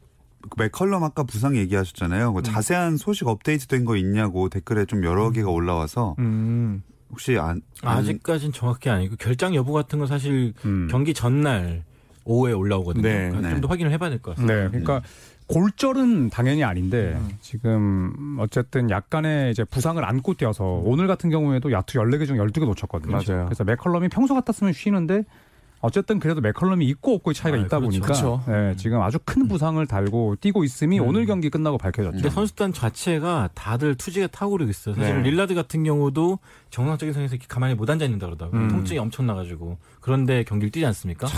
맥컬럼 0.57 1.03
아까 1.03 1.25
부상 1.25 1.57
얘기하셨잖아요. 1.57 2.33
그 2.33 2.43
자세한 2.43 2.97
소식 2.97 3.27
업데이트된 3.27 3.85
거 3.85 3.97
있냐고 3.97 4.49
댓글에 4.49 4.85
좀 4.85 5.05
여러 5.05 5.31
개가 5.31 5.51
올라와서 5.51 6.15
음. 6.21 6.83
혹시 7.11 7.37
안, 7.39 7.61
안 7.83 7.99
아직까진 7.99 8.53
정확히 8.53 8.89
아니고 8.91 9.17
결장 9.17 9.55
여부 9.55 9.73
같은 9.73 9.99
건 9.99 10.07
사실 10.07 10.55
음. 10.65 10.89
경기 10.91 11.15
전날 11.15 11.85
오후에 12.25 12.53
올라오거든요. 12.53 13.03
네, 13.03 13.19
그러니까 13.29 13.41
네. 13.41 13.51
좀더 13.55 13.69
확인을 13.69 13.93
해봐야 13.93 14.11
될 14.11 14.19
것 14.21 14.33
같습니다. 14.35 14.55
네, 14.55 14.69
그러니까 14.69 15.03
골절은 15.49 16.31
당연히 16.31 16.65
아닌데 16.65 17.15
음. 17.17 17.31
지금 17.41 18.37
어쨌든 18.41 18.91
약간의 18.91 19.53
이제 19.53 19.63
부상을 19.65 20.05
안고 20.05 20.35
뛰어서 20.35 20.65
오늘 20.65 21.07
같은 21.07 21.31
경우에도 21.31 21.71
야투 21.71 21.99
14개 21.99 22.27
중 22.27 22.37
12개 22.37 22.65
놓쳤거든요. 22.65 23.13
맞아요. 23.13 23.45
그래서 23.47 23.63
맥컬럼이 23.63 24.09
평소 24.09 24.35
같았으면 24.35 24.73
쉬는데 24.73 25.25
어쨌든 25.81 26.19
그래도 26.19 26.41
맥컬럼이 26.41 26.87
있고 26.87 27.15
없고의 27.17 27.35
차이가 27.35 27.59
아, 27.59 27.61
있다 27.61 27.79
그렇죠. 27.79 27.85
보니까 27.85 28.07
그렇죠. 28.07 28.43
네, 28.47 28.75
지금 28.77 29.03
아주 29.03 29.19
큰 29.25 29.47
부상을 29.47 29.85
달고 29.87 30.37
뛰고 30.41 30.65
있음이 30.65 30.99
음. 31.01 31.07
오늘 31.07 31.27
경기 31.27 31.51
끝나고 31.51 31.79
밝혀졌죠. 31.79 32.17
근데 32.17 32.31
선수단 32.31 32.73
자체가 32.73 33.51
다들 33.55 33.95
투지가 33.95 34.29
타고 34.29 34.53
그러고 34.53 34.71
있어요. 34.71 34.95
사실 34.95 35.23
네. 35.23 35.31
릴라드 35.31 35.55
같은 35.55 35.85
경우도 35.85 36.39
정상적인 36.71 37.13
상에서 37.13 37.35
이렇게 37.35 37.47
가만히 37.49 37.75
못 37.75 37.89
앉아 37.89 38.05
있는다 38.05 38.27
그러더라고요. 38.27 38.61
음. 38.61 38.69
통증이 38.69 38.99
엄청 38.99 39.27
나가지고 39.27 39.79
그런데 40.01 40.45
경기를 40.45 40.71
뛰지 40.71 40.87
않습니까? 40.87 41.29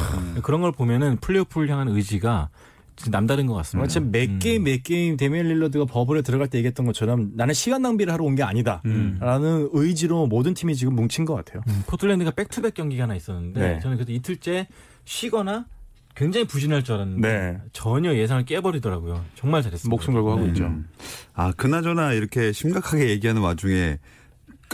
그런 0.42 0.61
걸 0.61 0.73
보면은 0.73 1.16
플레이오프를 1.18 1.68
향한 1.71 1.88
의지가 1.88 2.49
남다른 3.11 3.47
것 3.47 3.55
같습니다. 3.55 3.85
마치 3.85 4.00
몇 4.00 4.28
음. 4.28 4.38
게임 4.40 4.64
몇 4.64 4.83
게임 4.83 5.17
데미안 5.17 5.47
릴러드가 5.47 5.85
버블에 5.85 6.23
들어갈 6.23 6.49
때 6.49 6.59
얘기했던 6.59 6.85
것처럼 6.87 7.31
나는 7.35 7.55
시간 7.55 7.83
낭비를 7.83 8.12
하러 8.12 8.25
온 8.25 8.35
게 8.35 8.43
아니다. 8.43 8.83
음. 8.87 9.19
라는 9.21 9.69
의지로 9.73 10.26
모든 10.26 10.55
팀이 10.55 10.75
지금 10.75 10.95
뭉친 10.97 11.25
것 11.25 11.35
같아요. 11.35 11.62
음, 11.69 11.83
포틀랜드가 11.87 12.33
back-to-back 12.33 12.75
경기가 12.75 13.05
하나 13.05 13.14
있었는데 13.14 13.61
네. 13.61 13.81
저는 13.81 13.97
그래도 13.97 14.12
이틀째 14.12 14.67
쉬거나 15.05 15.67
굉장히 16.17 16.47
부진할 16.49 16.83
줄 16.83 16.97
알았는데 16.97 17.28
네. 17.28 17.59
전혀 17.73 18.14
예상을 18.14 18.45
깨버리더라고요. 18.45 19.25
정말 19.37 19.62
잘했습니다. 19.62 19.88
목숨 19.88 20.14
걸고 20.14 20.33
하고 20.33 20.43
네. 20.43 20.49
있죠. 20.49 20.64
음. 20.64 20.88
아 21.35 21.52
그나저나 21.57 22.12
이렇게 22.14 22.50
심각하게 22.52 23.09
얘기하는 23.11 23.40
와중에 23.43 23.99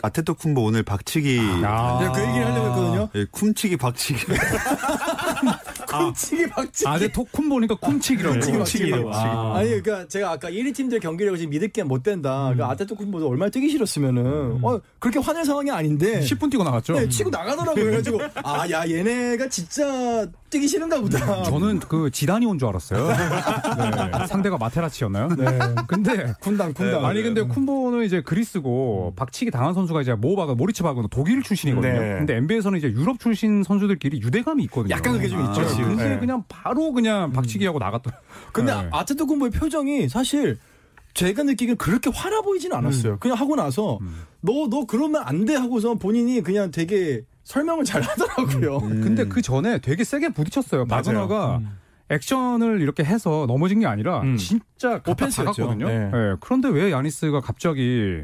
아데토쿤보 0.02 0.64
오늘 0.64 0.82
박치기 0.82 1.38
아. 1.64 1.98
내가 2.00 2.12
그 2.12 2.20
얘기를 2.26 2.46
하려고 2.46 2.66
했거든요. 2.68 3.08
예, 3.14 3.26
쿵치기 3.30 3.76
박치기 3.76 4.24
쿵치기 5.98 6.48
박치기. 6.50 6.88
아데토쿤보니까 6.88 7.76
쿵치기라고. 7.76 8.34
쿵치기 8.40 8.58
박치기. 8.58 8.92
아. 9.12 9.54
아니 9.56 9.68
그러니까 9.82 10.08
제가 10.08 10.32
아까 10.32 10.50
1위 10.50 10.74
팀들 10.74 11.00
경기력을 11.00 11.38
지금 11.38 11.50
믿을 11.50 11.68
게 11.68 11.84
못 11.84 12.02
된다. 12.02 12.50
그러니까 12.54 12.70
아데토쿤보도 12.70 13.28
얼마나 13.28 13.50
뛰기 13.50 13.68
싫었으면은 13.68 14.58
어, 14.62 14.80
그렇게 14.98 15.18
화낼 15.18 15.44
상황이 15.44 15.70
아닌데 15.70 16.20
10분 16.20 16.50
뛰고 16.50 16.64
나갔죠. 16.64 16.94
네, 16.94 17.08
치고 17.08 17.28
나가더라고요. 17.30 17.84
그래가지고 17.84 18.20
아 18.42 18.66
야 18.70 18.88
얘네가 18.88 19.48
진짜 19.50 20.26
뛰기 20.48 20.66
싫은가 20.68 21.00
보다. 21.00 21.42
저는 21.44 21.80
그 21.80 22.10
지단이 22.10 22.46
온 22.46 22.58
줄 22.58 22.68
알았어요. 22.68 23.08
네, 23.08 24.26
상대가 24.26 24.56
마테라치였나요? 24.56 25.28
네. 25.36 25.58
근데 25.86 26.32
군당 26.40 26.72
군당. 26.72 27.04
아니 27.04 27.22
근데 27.22 27.42
쿤보는 27.42 28.04
이제 28.06 28.22
그리스고 28.22 29.12
박치기 29.16 29.50
당한 29.50 29.74
선수가 29.74 30.00
이제 30.02 30.14
모바가 30.14 30.54
모리츠 30.54 30.82
바그는 30.82 31.08
독일 31.10 31.42
출신이거든요. 31.42 31.92
네. 32.00 32.14
근데 32.18 32.36
NBA에서는 32.36 32.78
이제 32.78 32.88
유럽 32.88 33.18
출신 33.20 33.62
선수들끼리 33.62 34.20
유대감이 34.22 34.62
있거든요. 34.64 34.94
약간 34.94 35.14
그게 35.14 35.28
좀 35.28 35.40
아, 35.44 35.48
있죠. 35.50 35.62
근데 35.88 36.08
네. 36.10 36.18
그냥 36.18 36.44
바로 36.48 36.92
그냥 36.92 37.32
박치기하고 37.32 37.78
나갔더라. 37.78 38.16
근데 38.52 38.74
네. 38.74 38.88
아테토쿤보의 38.92 39.52
표정이 39.52 40.08
사실 40.08 40.58
제가 41.14 41.44
느끼기엔 41.44 41.76
그렇게 41.76 42.10
화나 42.12 42.40
보이지는 42.42 42.76
않았어요. 42.76 43.18
그냥 43.18 43.38
하고 43.38 43.54
나서 43.56 43.98
너너 44.40 44.86
그러면 44.86 45.22
안 45.24 45.44
돼 45.44 45.54
하고서 45.54 45.94
본인이 45.94 46.42
그냥 46.42 46.70
되게 46.70 47.22
설명을 47.44 47.84
잘 47.84 48.02
하더라고요. 48.02 48.78
음. 48.78 49.00
근데 49.02 49.26
그 49.26 49.42
전에 49.42 49.78
되게 49.78 50.02
세게 50.04 50.30
부딪혔어요. 50.30 50.86
음. 51.62 51.78
액션을 52.10 52.80
이렇게 52.82 53.04
해서 53.04 53.44
넘어진 53.48 53.80
게 53.80 53.86
아니라 53.86 54.20
음. 54.22 54.36
진짜. 54.36 55.00
네. 55.88 56.10
네, 56.10 56.34
그런데 56.40 56.68
왜 56.68 56.92
야니스가 56.92 57.40
갑자기 57.40 58.22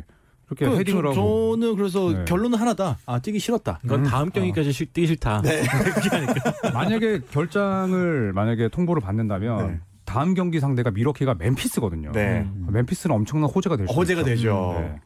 이렇게 0.50 0.66
그 0.68 0.78
헤딩을 0.78 1.02
저, 1.02 1.08
하고 1.10 1.56
저는 1.56 1.76
그래서 1.76 2.10
네. 2.12 2.24
결론은 2.26 2.58
하나다. 2.58 2.98
아 3.06 3.18
뛰기 3.20 3.38
싫었다. 3.38 3.78
이건 3.84 4.00
음. 4.00 4.04
다음 4.10 4.30
경기까지 4.30 4.72
쉬- 4.72 4.86
뛰기 4.86 5.06
싫다. 5.08 5.42
네. 5.42 5.62
만약에 6.74 7.20
결장을 7.30 8.32
만약에 8.32 8.68
통보를 8.68 9.00
받는다면 9.00 9.66
네. 9.68 9.80
다음 10.04 10.34
경기 10.34 10.58
상대가 10.58 10.90
미러키가 10.90 11.34
멤피스거든요. 11.34 12.10
네. 12.12 12.40
음. 12.40 12.66
멤피스는 12.70 13.14
엄청난 13.14 13.48
호재가 13.50 13.76
될 13.76 13.86
수 13.86 13.92
있죠. 13.92 14.00
호재가 14.00 14.24
되죠. 14.24 14.74
네. 14.78 14.96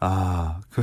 아, 0.00 0.60
그, 0.70 0.82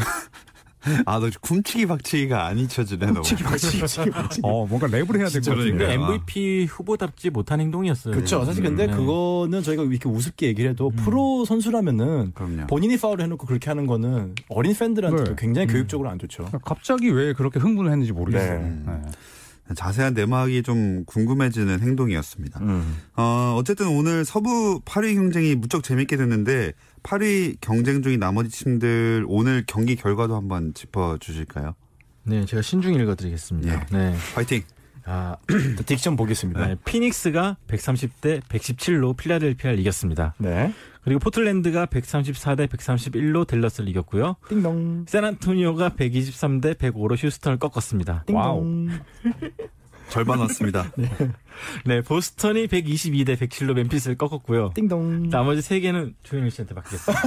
아, 1.05 1.19
너 1.19 1.29
쿰치기 1.29 1.85
박치기가 1.87 2.45
안 2.45 2.57
잊혀지네, 2.57 3.11
너. 3.11 3.21
치기 3.21 3.43
박치기 3.43 3.87
치기 3.87 4.09
박치기. 4.11 4.41
어, 4.43 4.65
뭔가 4.65 4.87
랩을 4.87 5.17
해야 5.17 5.27
될것 5.27 5.31
진짜로 5.31 5.57
같은데. 5.57 5.85
아. 5.87 5.93
MVP 5.93 6.65
후보답지 6.65 7.29
못한 7.29 7.59
행동이었어요. 7.59 8.13
그렇죠. 8.13 8.45
사실 8.45 8.63
근데 8.63 8.87
네. 8.87 8.93
그거는 8.93 9.61
저희가 9.63 9.83
이렇게 9.83 10.07
우습게 10.09 10.47
얘기를 10.47 10.71
해도 10.71 10.89
프로 10.89 11.45
선수라면은 11.45 12.33
그럼요. 12.33 12.67
본인이 12.67 12.97
파울을 12.97 13.23
해놓고 13.23 13.45
그렇게 13.47 13.69
하는 13.69 13.85
거는 13.85 14.35
어린 14.49 14.73
팬들한테도 14.75 15.31
네. 15.31 15.35
굉장히 15.37 15.67
교육적으로 15.67 16.09
안 16.09 16.19
좋죠. 16.19 16.49
갑자기 16.63 17.09
왜 17.09 17.33
그렇게 17.33 17.59
흥분을 17.59 17.91
했는지 17.91 18.11
모르겠어요. 18.11 18.59
네. 18.59 18.81
네. 18.85 19.01
자세한 19.75 20.15
내막이 20.15 20.63
좀 20.63 21.03
궁금해지는 21.05 21.79
행동이었습니다. 21.81 22.59
음. 22.61 22.97
어, 23.15 23.55
어쨌든 23.55 23.87
오늘 23.89 24.25
서부 24.25 24.81
8위 24.83 25.13
경쟁이 25.13 25.53
무척 25.53 25.83
재밌게 25.83 26.17
됐는데 26.17 26.73
8위 27.03 27.57
경쟁 27.61 28.01
중인 28.01 28.19
나머지 28.19 28.49
팀들 28.49 29.25
오늘 29.27 29.63
경기 29.67 29.95
결과도 29.95 30.35
한번 30.35 30.73
짚어 30.73 31.17
주실까요? 31.19 31.75
네, 32.23 32.45
제가 32.45 32.61
신중 32.61 32.93
읽어드리겠습니다. 32.95 33.73
예. 33.73 33.97
네. 33.97 34.15
파이팅. 34.35 34.61
아, 35.05 35.37
딕션 35.47 36.17
보겠습니다. 36.17 36.67
네, 36.67 36.75
피닉스가 36.85 37.57
130대 37.67 38.41
117로 38.43 39.17
필라델피아를 39.17 39.79
이겼습니다. 39.79 40.35
네. 40.37 40.71
그리고 41.01 41.19
포틀랜드가 41.19 41.87
134대 41.87 42.67
131로 42.67 43.47
댈러스를 43.47 43.89
이겼고요. 43.89 44.35
띵동. 44.49 45.05
샌안토니오가 45.07 45.89
123대 45.89 46.75
105로 46.75 47.15
휴스턴을 47.17 47.57
꺾었습니다. 47.57 48.25
띵동. 48.27 48.89
절반 50.09 50.39
왔습니다. 50.39 50.91
네, 51.85 52.01
보스턴이 52.01 52.67
122대 52.67 53.37
107로 53.37 53.73
멤피스를 53.73 54.17
꺾었고요. 54.17 54.71
띵동. 54.73 55.29
나머지 55.29 55.61
세 55.61 55.79
개는 55.79 56.15
조현일 56.23 56.51
씨한테 56.51 56.73
맡기겠습니다. 56.73 57.21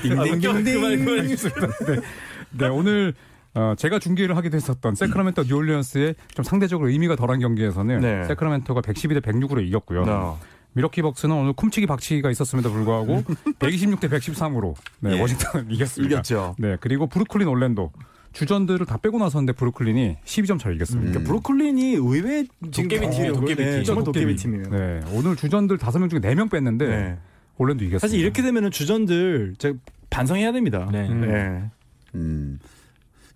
띵띵띵띵. 0.02 0.64
그만, 0.64 1.04
그만. 1.04 2.02
네, 2.50 2.68
오늘 2.68 3.14
어, 3.54 3.74
제가 3.76 3.98
중계를 3.98 4.36
하기도 4.36 4.56
했었던 4.56 4.94
새크라멘토 4.94 5.44
뉴올리언스의 5.44 6.14
좀 6.34 6.44
상대적으로 6.44 6.88
의미가 6.88 7.16
덜한 7.16 7.40
경기에서는 7.40 8.00
네. 8.00 8.24
새크라멘토가 8.24 8.80
112대 8.80 9.20
106으로 9.22 9.66
이겼고요. 9.66 10.04
어. 10.06 10.40
밀워키 10.72 11.02
벅스는 11.02 11.34
오늘 11.34 11.52
쿰치기 11.54 11.86
박치기가 11.86 12.30
있었음에도 12.30 12.70
불구하고 12.70 13.24
126대 13.58 14.08
113으로 14.08 14.74
네, 15.00 15.16
예. 15.16 15.20
워싱턴을 15.20 15.66
이겼습니다. 15.68 16.14
이겼죠. 16.14 16.54
네, 16.58 16.76
그리고 16.80 17.08
브루클린 17.08 17.48
올랜도 17.48 17.90
주전들을 18.32 18.86
다 18.86 18.96
빼고 18.96 19.18
나섰는데 19.18 19.54
브루클린이 19.54 20.18
12점 20.24 20.58
차로 20.58 20.74
이겼습니다. 20.76 21.10
그러니까 21.10 21.28
브루클린이 21.28 21.92
의외 21.94 22.44
지금 22.70 22.88
도깨비 22.88 23.10
팀이에요, 23.10 23.32
경기력을- 23.32 23.40
도깨비 23.40 23.64
네, 23.64 23.70
팀. 23.76 23.84
정말 23.84 24.04
도깨비 24.04 24.24
도깨비. 24.26 24.42
팀이에요. 24.42 24.70
네, 24.70 25.00
오늘 25.12 25.36
주전들 25.36 25.78
5명 25.78 26.08
중에 26.10 26.20
4명 26.20 26.50
뺐는데 26.50 26.86
네. 26.86 27.18
올랜도 27.58 27.84
이겼습니다. 27.84 28.06
사실 28.06 28.20
이렇게 28.20 28.42
되면은 28.42 28.70
주전들 28.70 29.54
제가 29.58 29.76
반성해야 30.10 30.52
됩니다. 30.52 30.88
네. 30.92 31.08
음. 31.08 31.20
네. 31.22 31.70
음. 32.14 32.58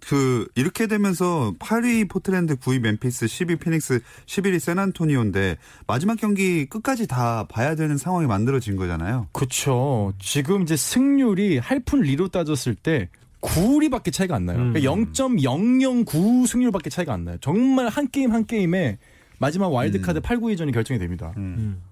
그 0.07 0.47
이렇게 0.55 0.87
되면서 0.87 1.55
8위 1.59 2.09
포틀랜드, 2.11 2.57
9위 2.57 2.79
멤피스, 2.81 3.25
10위 3.25 3.59
피닉스, 3.59 4.01
11위 4.27 4.59
샌안토니오인데 4.59 5.57
마지막 5.87 6.19
경기 6.19 6.67
끝까지 6.67 7.07
다 7.07 7.47
봐야 7.49 7.75
되는 7.75 7.97
상황이 7.97 8.27
만들어진 8.27 8.77
거잖아요. 8.77 9.29
그렇죠. 9.33 10.13
지금 10.21 10.63
이제 10.63 10.77
승률이 10.77 11.57
할푼 11.59 12.03
리로 12.03 12.29
따졌을 12.29 12.75
때 12.75 13.09
9리밖에 13.45 14.13
차이가 14.13 14.35
안 14.35 14.47
나요. 14.47 14.59
음. 14.59 14.73
그러니까 14.73 14.93
0.009 14.93 16.47
승률밖에 16.47 16.91
차이가 16.91 17.13
안 17.13 17.25
나요. 17.25 17.37
정말 17.41 17.89
한 17.89 18.09
게임 18.11 18.33
한 18.33 18.47
게임에 18.47 18.99
마지막 19.39 19.69
와일드카드 19.73 20.21
8, 20.21 20.39
9위전이 20.39 20.73
결정이 20.73 20.99
됩니다. 20.99 21.33
음. 21.37 21.83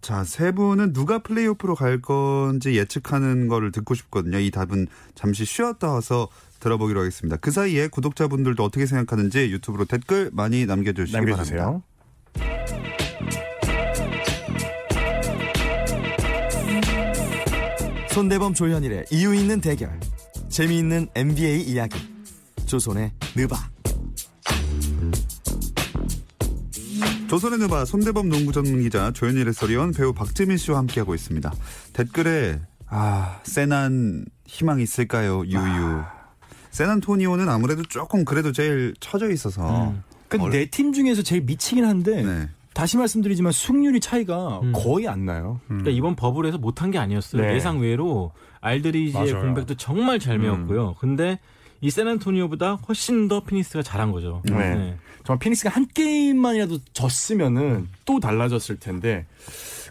자, 0.00 0.24
세 0.24 0.52
분은 0.52 0.94
누가 0.94 1.18
플레이오프로 1.18 1.74
갈 1.74 2.00
건지 2.00 2.76
예측하는 2.76 3.48
거를 3.48 3.70
듣고 3.70 3.94
싶거든요. 3.94 4.38
이 4.38 4.50
답은 4.50 4.86
잠시 5.14 5.44
쉬었다 5.44 5.92
와서 5.92 6.28
들어보기로 6.60 7.00
하겠습니다. 7.00 7.36
그 7.36 7.50
사이에 7.50 7.88
구독자분들도 7.88 8.62
어떻게 8.64 8.86
생각하는지 8.86 9.50
유튜브로 9.50 9.84
댓글 9.84 10.30
많이 10.32 10.64
남겨주시기 10.64 11.12
바랍니다. 11.12 11.36
남겨주세요. 11.36 11.82
손대범 18.10 18.54
조현일의 18.54 19.04
이유 19.10 19.34
있는 19.34 19.60
대결. 19.60 19.98
재미있는 20.50 21.06
NBA 21.14 21.62
이야기. 21.62 21.96
조선의 22.66 23.12
느바. 23.36 23.56
조선의 27.28 27.60
누바 27.60 27.84
손대범 27.84 28.28
농구 28.28 28.50
전문 28.50 28.82
기자 28.82 29.12
조현일 29.12 29.46
해설위원 29.46 29.92
배우 29.92 30.12
박재민 30.12 30.56
씨와 30.56 30.78
함께하고 30.78 31.14
있습니다. 31.14 31.52
댓글에 31.92 32.60
아 32.88 33.40
세난 33.44 34.24
희망 34.46 34.80
있을까요 34.80 35.46
유유. 35.46 36.02
세난토니오는 36.72 37.48
아무래도 37.48 37.84
조금 37.84 38.24
그래도 38.24 38.50
제일 38.50 38.94
처져 38.98 39.30
있어서 39.30 39.94
그러니까 40.28 40.56
네팀 40.56 40.92
중에서 40.92 41.22
제일 41.22 41.42
미치긴 41.42 41.84
한데 41.84 42.22
네. 42.22 42.48
다시 42.74 42.96
말씀드리지만 42.96 43.52
승률이 43.52 44.00
차이가 44.00 44.60
음. 44.60 44.72
거의 44.72 45.08
안 45.08 45.24
나요. 45.26 45.60
그러니까 45.66 45.90
이번 45.90 46.16
버블 46.16 46.46
에서 46.46 46.58
못한 46.58 46.90
게 46.90 46.98
아니었어요. 46.98 47.42
네. 47.42 47.54
예상 47.54 47.80
외로 47.80 48.32
알드리지의 48.60 49.32
맞아요. 49.32 49.44
공백도 49.44 49.74
정말 49.74 50.18
잘 50.18 50.38
메웠고요. 50.38 50.94
근데 51.00 51.38
이 51.80 51.90
샌안토니오보다 51.90 52.74
훨씬 52.74 53.26
더 53.28 53.42
피닉스가 53.42 53.82
잘한 53.82 54.12
거죠. 54.12 54.42
네. 54.44 54.96
정말 55.24 55.38
피닉스가 55.40 55.70
한 55.70 55.86
게임만이라도 55.92 56.78
졌으면은 56.92 57.88
또 58.04 58.20
달라졌을 58.20 58.78
텐데. 58.78 59.26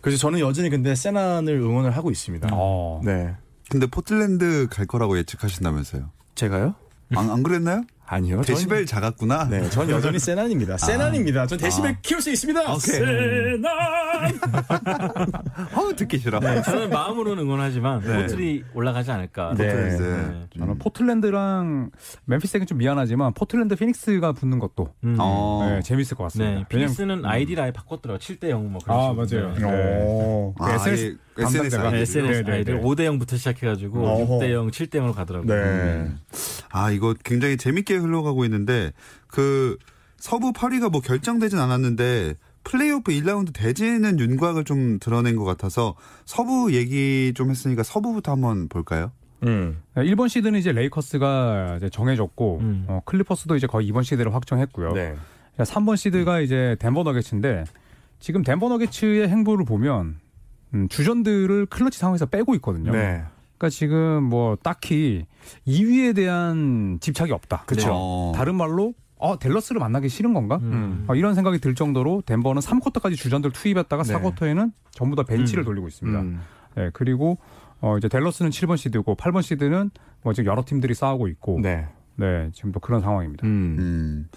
그래서 0.02 0.18
저는 0.20 0.40
여전히 0.40 0.70
근데 0.70 0.96
샌안을 0.96 1.54
응원을 1.56 1.92
하고 1.92 2.12
있습니다. 2.12 2.50
어. 2.52 3.02
네. 3.04 3.34
근데 3.70 3.88
포틀랜드 3.88 4.68
갈 4.70 4.86
거라고 4.86 5.18
예측하신다면서요? 5.18 6.10
제가요? 6.36 6.76
안, 7.16 7.30
안 7.30 7.44
그랬나요? 7.44 7.84
아니요. 8.12 8.42
데시벨 8.42 8.88
작았구나. 8.88 9.40
전, 9.40 9.50
네, 9.50 9.70
전 9.70 9.90
여전히 9.90 10.18
샌안입니다. 10.20 10.78
샌안입니다. 10.78 11.46
전 11.46 11.60
데시벨 11.60 11.92
아. 11.92 11.96
키울 12.02 12.22
수 12.22 12.32
있습니다. 12.32 12.62
오케이. 12.64 12.80
샌안. 12.80 13.64
어 15.76 15.96
듣기 15.96 16.18
싫어. 16.18 16.40
저는 16.40 16.90
마음으로는 16.90 17.44
응원하지만 17.44 18.02
네. 18.02 18.22
포틀이 18.24 18.64
올라가지 18.74 19.12
않을까. 19.12 19.54
네. 19.56 19.68
포틀랜드. 19.68 20.04
네. 20.04 20.48
저는 20.60 20.80
포틀랜드랑 20.80 21.92
멤피스에겐 22.26 22.66
좀 22.66 22.80
미안하지만 22.80 23.34
포틀랜드 23.34 23.76
피닉스가 23.76 24.32
붙는 24.34 24.58
것도 24.58 24.92
음. 25.04 25.16
어. 25.20 25.68
네, 25.70 25.82
재밌을 25.84 26.18
것 26.18 26.24
같습니다. 26.26 26.60
네, 26.60 26.66
피닉스는 26.68 27.26
아이디를 27.26 27.64
아예 27.64 27.72
바꿨더라고요. 27.72 28.18
7대 28.20 28.46
0뭐 28.50 28.84
그런 28.84 29.00
아, 29.00 29.26
식으로. 29.26 29.50
맞아요. 29.50 29.56
네. 29.56 30.04
오. 30.04 30.56
아, 30.60 30.74
SNS 30.74 31.06
아예 31.06 31.16
SNS. 31.42 31.78
네, 31.78 32.02
SNS 32.02 32.52
아이디를 32.52 32.76
네. 32.76 32.82
5대 32.82 33.00
0부터 33.00 33.38
시작해가지고 33.38 34.06
어허. 34.06 34.40
6대 34.40 34.52
0, 34.52 34.72
7대 34.72 34.96
0으로 34.96 35.14
가더라고요. 35.14 35.54
네. 35.54 36.12
아, 36.70 36.92
이거 36.92 37.16
굉장히 37.24 37.58
재밌게 37.58 37.96
흘러가고 37.96 38.46
있는데, 38.46 38.92
그, 39.28 39.78
서부 40.18 40.52
8위가 40.52 40.92
뭐 40.92 41.02
결정되진 41.02 41.58
않았는데, 41.60 42.36
플레이오프 42.64 43.12
1라운드 43.12 43.52
대진은 43.54 44.20
윤곽을 44.20 44.66
좀 44.66 45.00
드러낸 45.00 45.36
것 45.36 45.46
같아서, 45.46 45.96
서부 46.26 46.74
얘기 46.74 47.34
좀 47.36 47.50
했으니까 47.50 47.84
서부부터 47.84 48.32
한번 48.34 48.68
볼까요? 48.68 49.12
음. 49.44 49.82
1번 49.96 50.30
시드는 50.30 50.60
이제 50.60 50.72
레이커스가 50.72 51.78
이제 51.78 51.90
정해졌고 51.90 52.60
음. 52.62 52.86
어, 52.88 53.02
클리퍼스도 53.06 53.56
이제 53.56 53.68
거의 53.68 53.90
2번 53.92 54.04
시드를 54.04 54.34
확정했고요. 54.34 54.94
네. 54.94 55.16
3번 55.58 55.98
시드가 55.98 56.40
이제 56.42 56.76
덴버 56.80 57.04
너게츠인데 57.04 57.66
지금 58.20 58.44
덴버 58.44 58.70
너게츠의 58.70 59.28
행보를 59.28 59.66
보면 59.66 60.20
음, 60.74 60.88
주전들을 60.88 61.66
클러치 61.68 62.00
상황에서 62.00 62.26
빼고 62.26 62.56
있거든요. 62.56 62.92
네. 62.92 63.24
그러니까 63.58 63.70
지금 63.70 64.24
뭐 64.24 64.56
딱히 64.62 65.26
2위에 65.68 66.16
대한 66.16 66.98
집착이 67.02 67.32
없다. 67.32 67.64
그쵸. 67.66 67.90
어. 67.92 68.32
다른 68.36 68.56
말로 68.56 68.94
어 69.18 69.38
댈러스를 69.38 69.80
만나기 69.80 70.08
싫은 70.08 70.34
건가? 70.34 70.60
음. 70.62 71.04
어, 71.08 71.16
이런 71.16 71.36
생각이 71.36 71.60
들 71.60 71.76
정도로 71.76 72.24
덴버는 72.26 72.62
3쿼터까지 72.62 73.18
주전들 73.18 73.52
투입했다가 73.52 74.04
네. 74.04 74.14
4쿼터에는 74.14 74.72
전부 74.92 75.18
다 75.18 75.24
벤치를 75.24 75.64
음. 75.64 75.66
돌리고 75.66 75.88
있습니다. 75.90 76.22
음. 76.22 76.40
네, 76.76 76.90
그리고 76.94 77.38
어 77.82 77.98
이제 77.98 78.08
댈러스는 78.08 78.52
7번 78.52 78.78
시드고 78.78 79.16
8번 79.16 79.42
시드는 79.42 79.92
뭐 80.22 80.34
지금 80.34 80.50
여러 80.50 80.64
팀들이 80.66 80.94
싸우고 80.94 81.28
있고 81.28 81.60
네, 81.62 81.88
네. 82.16 82.50
지금 82.54 82.72
또 82.72 82.80
그런 82.80 83.02
상황입니다. 83.02 83.46
음. 83.46 83.76
음. 83.80 84.30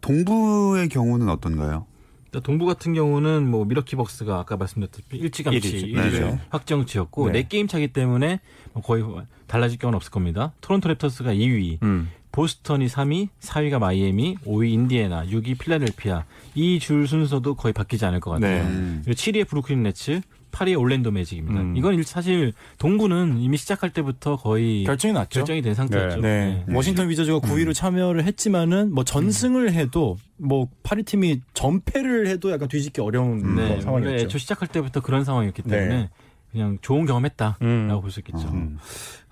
동부의 0.00 0.88
경우는 0.90 1.28
어떤가요? 1.28 1.86
또 2.34 2.40
동부 2.40 2.66
같은 2.66 2.94
경우는 2.94 3.48
뭐 3.48 3.64
밀워키 3.64 3.94
벅스가 3.94 4.40
아까 4.40 4.56
말씀드렸듯이 4.56 5.04
일찌감치 5.12 5.68
1위죠. 5.68 5.86
1위를 5.86 6.10
네네. 6.12 6.40
확정지었고 6.50 7.26
네. 7.28 7.32
네. 7.42 7.46
게임 7.48 7.68
차기 7.68 7.86
때문에 7.88 8.40
뭐 8.72 8.82
거의 8.82 9.04
달라질 9.46 9.78
경우는 9.78 9.96
없을 9.96 10.10
겁니다. 10.10 10.52
토론토 10.60 10.88
랩터스가 10.88 11.36
2위, 11.38 11.80
음. 11.84 12.10
보스턴이 12.32 12.86
3위, 12.86 13.28
4위가 13.40 13.78
마이애미, 13.78 14.38
5위 14.44 14.70
인디애나, 14.72 15.26
6위 15.26 15.56
필라델피아. 15.60 16.24
이 16.56 16.80
줄 16.80 17.06
순서도 17.06 17.54
거의 17.54 17.72
바뀌지 17.72 18.04
않을 18.06 18.18
것 18.18 18.32
같아요. 18.32 18.64
네. 18.64 18.68
음. 18.68 19.02
그리고 19.04 19.16
7위의 19.16 19.46
브루클린 19.48 19.84
네츠, 19.84 20.20
8위의 20.54 20.78
올랜도 20.78 21.10
매직입니다. 21.10 21.60
음. 21.60 21.76
이건 21.76 21.94
일- 21.94 22.04
사실 22.04 22.52
동부는 22.78 23.38
이미 23.38 23.56
시작할 23.56 23.90
때부터 23.92 24.36
거의 24.36 24.84
결정이 24.84 25.12
났죠. 25.12 25.40
결정이 25.40 25.62
된 25.62 25.74
상태였죠. 25.74 26.20
네. 26.20 26.64
워싱턴 26.68 27.08
위저즈가 27.08 27.40
9위로 27.40 27.74
참여를 27.74 28.24
했지만은 28.24 28.92
뭐 28.94 29.04
전승을 29.04 29.72
해도 29.72 30.16
뭐 30.36 30.68
파리 30.82 31.02
팀이 31.02 31.40
전패를 31.54 32.28
해도 32.28 32.50
약간 32.52 32.68
뒤집기 32.68 33.00
어려운 33.00 33.40
음. 33.44 33.54
네, 33.56 33.68
뭐 33.68 33.80
상황이었죠. 33.80 34.24
애초 34.24 34.38
시작할 34.38 34.68
때부터 34.68 35.00
그런 35.00 35.24
상황이었기 35.24 35.62
때문에 35.62 35.88
네. 35.88 36.10
그냥 36.52 36.78
좋은 36.82 37.04
경험했다라고 37.04 37.64
음. 37.64 37.88
볼수 38.00 38.20
있겠죠. 38.20 38.46
어. 38.46 38.68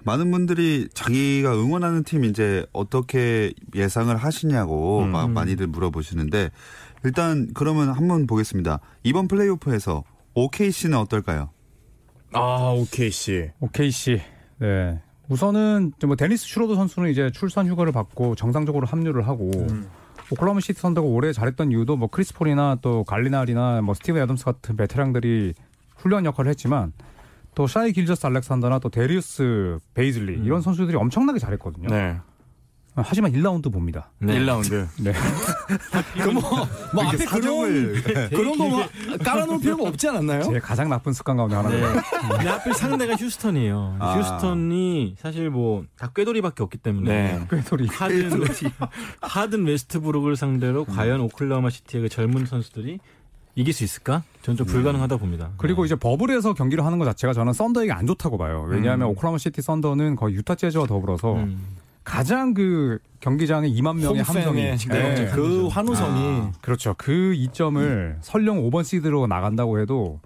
많은 0.04 0.32
분들이 0.32 0.88
자기가 0.92 1.54
응원하는 1.54 2.02
팀 2.02 2.24
이제 2.24 2.66
어떻게 2.72 3.52
예상을 3.76 4.14
하시냐고 4.16 5.02
음. 5.02 5.12
막 5.12 5.30
많이들 5.30 5.68
물어보시는데 5.68 6.50
일단 7.04 7.48
그러면 7.54 7.90
한번 7.90 8.26
보겠습니다. 8.26 8.80
이번 9.04 9.28
플레이오프에서 9.28 10.02
OKC는 10.34 10.96
어떨까요? 10.98 11.50
아, 12.32 12.72
OKC. 12.74 13.50
OKC. 13.60 14.20
네. 14.58 15.00
우선은 15.28 15.92
뭐 16.06 16.16
데니스 16.16 16.46
슈뢰더 16.46 16.74
선수는 16.74 17.10
이제 17.10 17.30
출산 17.30 17.66
휴가를 17.66 17.92
받고 17.92 18.34
정상적으로 18.34 18.86
합류를 18.86 19.26
하고 19.26 19.50
음. 19.54 19.88
오클라호마 20.30 20.60
시티 20.60 20.80
선더가 20.80 21.06
올해 21.06 21.32
잘했던 21.32 21.70
이유도 21.70 21.96
뭐 21.96 22.08
크리스폴이나 22.08 22.78
또 22.80 23.04
갈리나리나 23.04 23.82
뭐 23.82 23.94
스티브 23.94 24.18
애덤스 24.18 24.44
같은 24.44 24.76
베테랑들이 24.76 25.54
훌륭한 25.96 26.24
역할을 26.24 26.50
했지만 26.50 26.92
또 27.54 27.66
샤이 27.66 27.92
길저스 27.92 28.26
알렉산더나 28.26 28.78
또 28.78 28.88
다리우스 28.88 29.78
베이즐리 29.94 30.36
음. 30.36 30.44
이런 30.44 30.62
선수들이 30.62 30.96
엄청나게 30.96 31.38
잘했거든요. 31.38 31.88
네. 31.88 32.18
하지만 32.94 33.32
1라운드 33.32 33.72
봅니다. 33.72 34.10
네. 34.18 34.38
1라운드. 34.38 34.86
네. 35.00 35.12
그럼 36.14 36.34
뭐, 36.34 36.42
뭐 36.94 37.04
앞에 37.04 37.16
그런 37.16 37.28
사정을 37.28 38.02
그런 38.30 38.58
거 38.58 38.68
뭐 38.68 38.86
깔아놓을 39.24 39.60
필요가 39.60 39.88
없지 39.88 40.08
않았나요? 40.08 40.42
제 40.42 40.58
가장 40.58 40.88
나쁜 40.90 41.12
습관 41.12 41.36
가운데 41.38 41.56
네. 41.56 41.62
하나입니다. 41.62 42.02
근데 42.36 42.48
하필 42.48 42.74
상대가 42.74 43.14
휴스턴이에요. 43.14 43.96
아. 43.98 44.18
휴스턴이 44.18 45.16
사실 45.18 45.48
뭐다 45.50 46.08
꾀돌이밖에 46.14 46.62
없기 46.62 46.78
때문에 46.78 47.08
네. 47.10 47.46
꾀돌이. 47.50 47.86
하든 47.88 48.42
하든 49.20 49.66
웨스트브룩을 49.66 50.36
상대로 50.36 50.84
과연 50.84 51.20
오클라호마 51.20 51.70
시티의 51.70 52.02
그 52.02 52.08
젊은 52.08 52.44
선수들이 52.46 52.98
이길 53.54 53.74
수 53.74 53.84
있을까? 53.84 54.22
저는 54.42 54.56
좀 54.56 54.66
불가능하다 54.66 55.16
봅니다. 55.18 55.50
그리고 55.58 55.82
네. 55.82 55.86
이제 55.86 55.94
버블에서 55.94 56.54
경기를 56.54 56.84
하는 56.84 56.98
것 56.98 57.04
자체가 57.04 57.32
저는 57.34 57.52
썬더에게 57.52 57.92
안 57.92 58.06
좋다고 58.06 58.38
봐요. 58.38 58.66
왜냐하면 58.68 59.08
음. 59.08 59.12
오클라호마 59.12 59.38
시티 59.38 59.60
썬더는 59.62 60.16
거의 60.16 60.34
유타 60.34 60.54
재즈와 60.54 60.86
더불어서 60.86 61.34
음. 61.34 61.58
가장 62.04 62.54
그 62.54 62.98
경기장에 63.20 63.68
2만 63.68 63.98
명의 63.98 64.22
함성이 64.22 64.62
네. 64.62 65.30
그 65.32 65.68
환호성이 65.68 66.40
아. 66.40 66.52
그렇죠. 66.60 66.94
그 66.98 67.34
이점을 67.34 68.18
설령 68.20 68.62
5번 68.68 68.84
시드로 68.84 69.26
나간다고 69.26 69.80
해도 69.80 70.20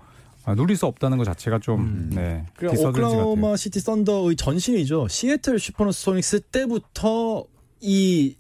아, 0.45 0.55
누릴 0.55 0.77
수 0.77 0.87
없다는 0.87 1.19
것 1.19 1.25
자체가 1.25 1.59
좀 1.59 1.81
음. 1.81 2.11
네. 2.15 2.47
disadvantage 2.59 2.85
같아요. 2.85 3.09
오클라호마 3.09 3.57
시티 3.57 3.81
썬더의 3.81 4.37
전신이죠. 4.37 5.09
시애틀 5.09 5.59
슈퍼소닉스 5.59 6.41
때부터 6.53 7.45
이 7.81 8.37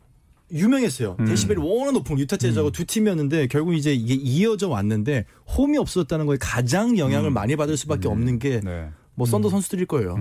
유명했어요. 0.52 1.16
음. 1.18 1.24
데시벨이 1.26 1.58
워낙 1.60 1.92
높은 1.92 2.18
유타 2.18 2.36
재즈하고 2.36 2.70
두 2.70 2.84
팀이었는데 2.84 3.48
결국 3.48 3.74
이제 3.74 3.92
이게 3.92 4.14
이어져 4.14 4.68
왔는데 4.68 5.24
홈이 5.56 5.76
없어졌다는 5.78 6.26
거에 6.26 6.36
가장 6.40 6.96
영향을 6.96 7.30
음. 7.30 7.34
많이 7.34 7.56
받을 7.56 7.76
수밖에 7.76 8.08
음. 8.08 8.12
없는 8.12 8.38
게뭐 8.38 8.60
네. 8.62 8.90
썬더 9.26 9.50
선수들일 9.50 9.86
거예요. 9.86 10.14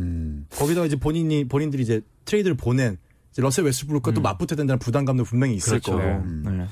음. 0.00 0.04
음. 0.04 0.46
거기다가 0.50 0.86
이제 0.86 0.96
본인이 0.96 1.46
본인들이 1.46 1.82
이제 1.82 2.00
트레이드를 2.24 2.56
보낸 2.56 2.98
이제 3.32 3.42
러셀 3.42 3.64
웨스트브룩과 3.64 4.12
또 4.12 4.20
맞붙어야 4.20 4.56
된다는 4.56 4.78
부담감도 4.78 5.24
분명히 5.24 5.54
있을 5.56 5.80
그렇죠. 5.80 5.92
거고. 5.92 6.04
음. 6.04 6.42
네. 6.46 6.66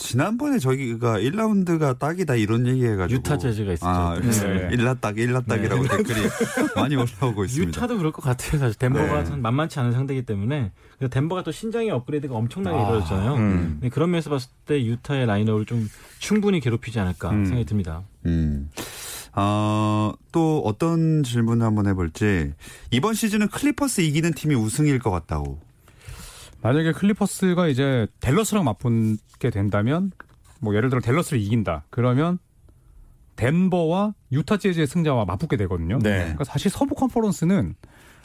지난번에 0.00 0.58
저희가 0.58 1.18
1라운드가 1.18 1.98
딱이다 1.98 2.34
이런 2.34 2.66
얘기 2.66 2.86
해가지고 2.86 3.18
유타 3.18 3.36
재즈가 3.36 3.74
있었죠. 3.74 3.86
아, 3.86 4.18
네. 4.18 4.70
1라 4.72 4.94
딱 4.94 5.18
1라 5.18 5.42
딱이라고 5.42 5.82
댓글이 5.88 6.20
많이 6.74 6.96
올라오고 6.96 7.44
있습니다. 7.44 7.68
유타도 7.68 7.98
그럴 7.98 8.10
것 8.10 8.22
같아요. 8.22 8.58
사실 8.58 8.78
덴버가 8.78 9.18
네. 9.18 9.24
참 9.26 9.42
만만치 9.42 9.78
않은 9.78 9.92
상대이기 9.92 10.24
때문에 10.24 10.72
덴버가 11.10 11.42
또 11.42 11.52
신장의 11.52 11.90
업그레이드가 11.90 12.34
엄청나게 12.34 12.76
아, 12.78 12.88
이루어졌잖아요. 12.88 13.34
음. 13.34 13.78
네, 13.82 13.90
그런 13.90 14.10
면에서 14.10 14.30
봤을 14.30 14.48
때 14.64 14.82
유타의 14.82 15.26
라인업을 15.26 15.66
좀 15.66 15.86
충분히 16.18 16.60
괴롭히지 16.60 16.98
않을까 16.98 17.30
음. 17.30 17.44
생각이 17.44 17.66
듭니다. 17.66 18.02
음. 18.24 18.70
어, 19.34 19.89
또 20.32 20.62
어떤 20.64 21.22
질문을 21.22 21.64
한번 21.64 21.86
해볼지 21.86 22.52
이번 22.90 23.14
시즌은 23.14 23.48
클리퍼스 23.48 24.02
이기는 24.02 24.32
팀이 24.32 24.54
우승일 24.54 24.98
것 24.98 25.10
같다고. 25.10 25.58
만약에 26.62 26.92
클리퍼스가 26.92 27.68
이제 27.68 28.06
댈러스랑 28.20 28.64
맞붙게 28.64 29.50
된다면 29.50 30.12
뭐 30.60 30.74
예를 30.74 30.90
들어 30.90 31.00
댈러스를 31.00 31.40
이긴다. 31.40 31.84
그러면 31.90 32.38
덴버와 33.36 34.14
유타 34.32 34.58
재즈의 34.58 34.86
승자와 34.86 35.24
맞붙게 35.24 35.56
되거든요. 35.56 35.98
네. 35.98 36.18
그러니까 36.18 36.44
사실 36.44 36.70
서부 36.70 36.94
컨퍼런스는 36.94 37.74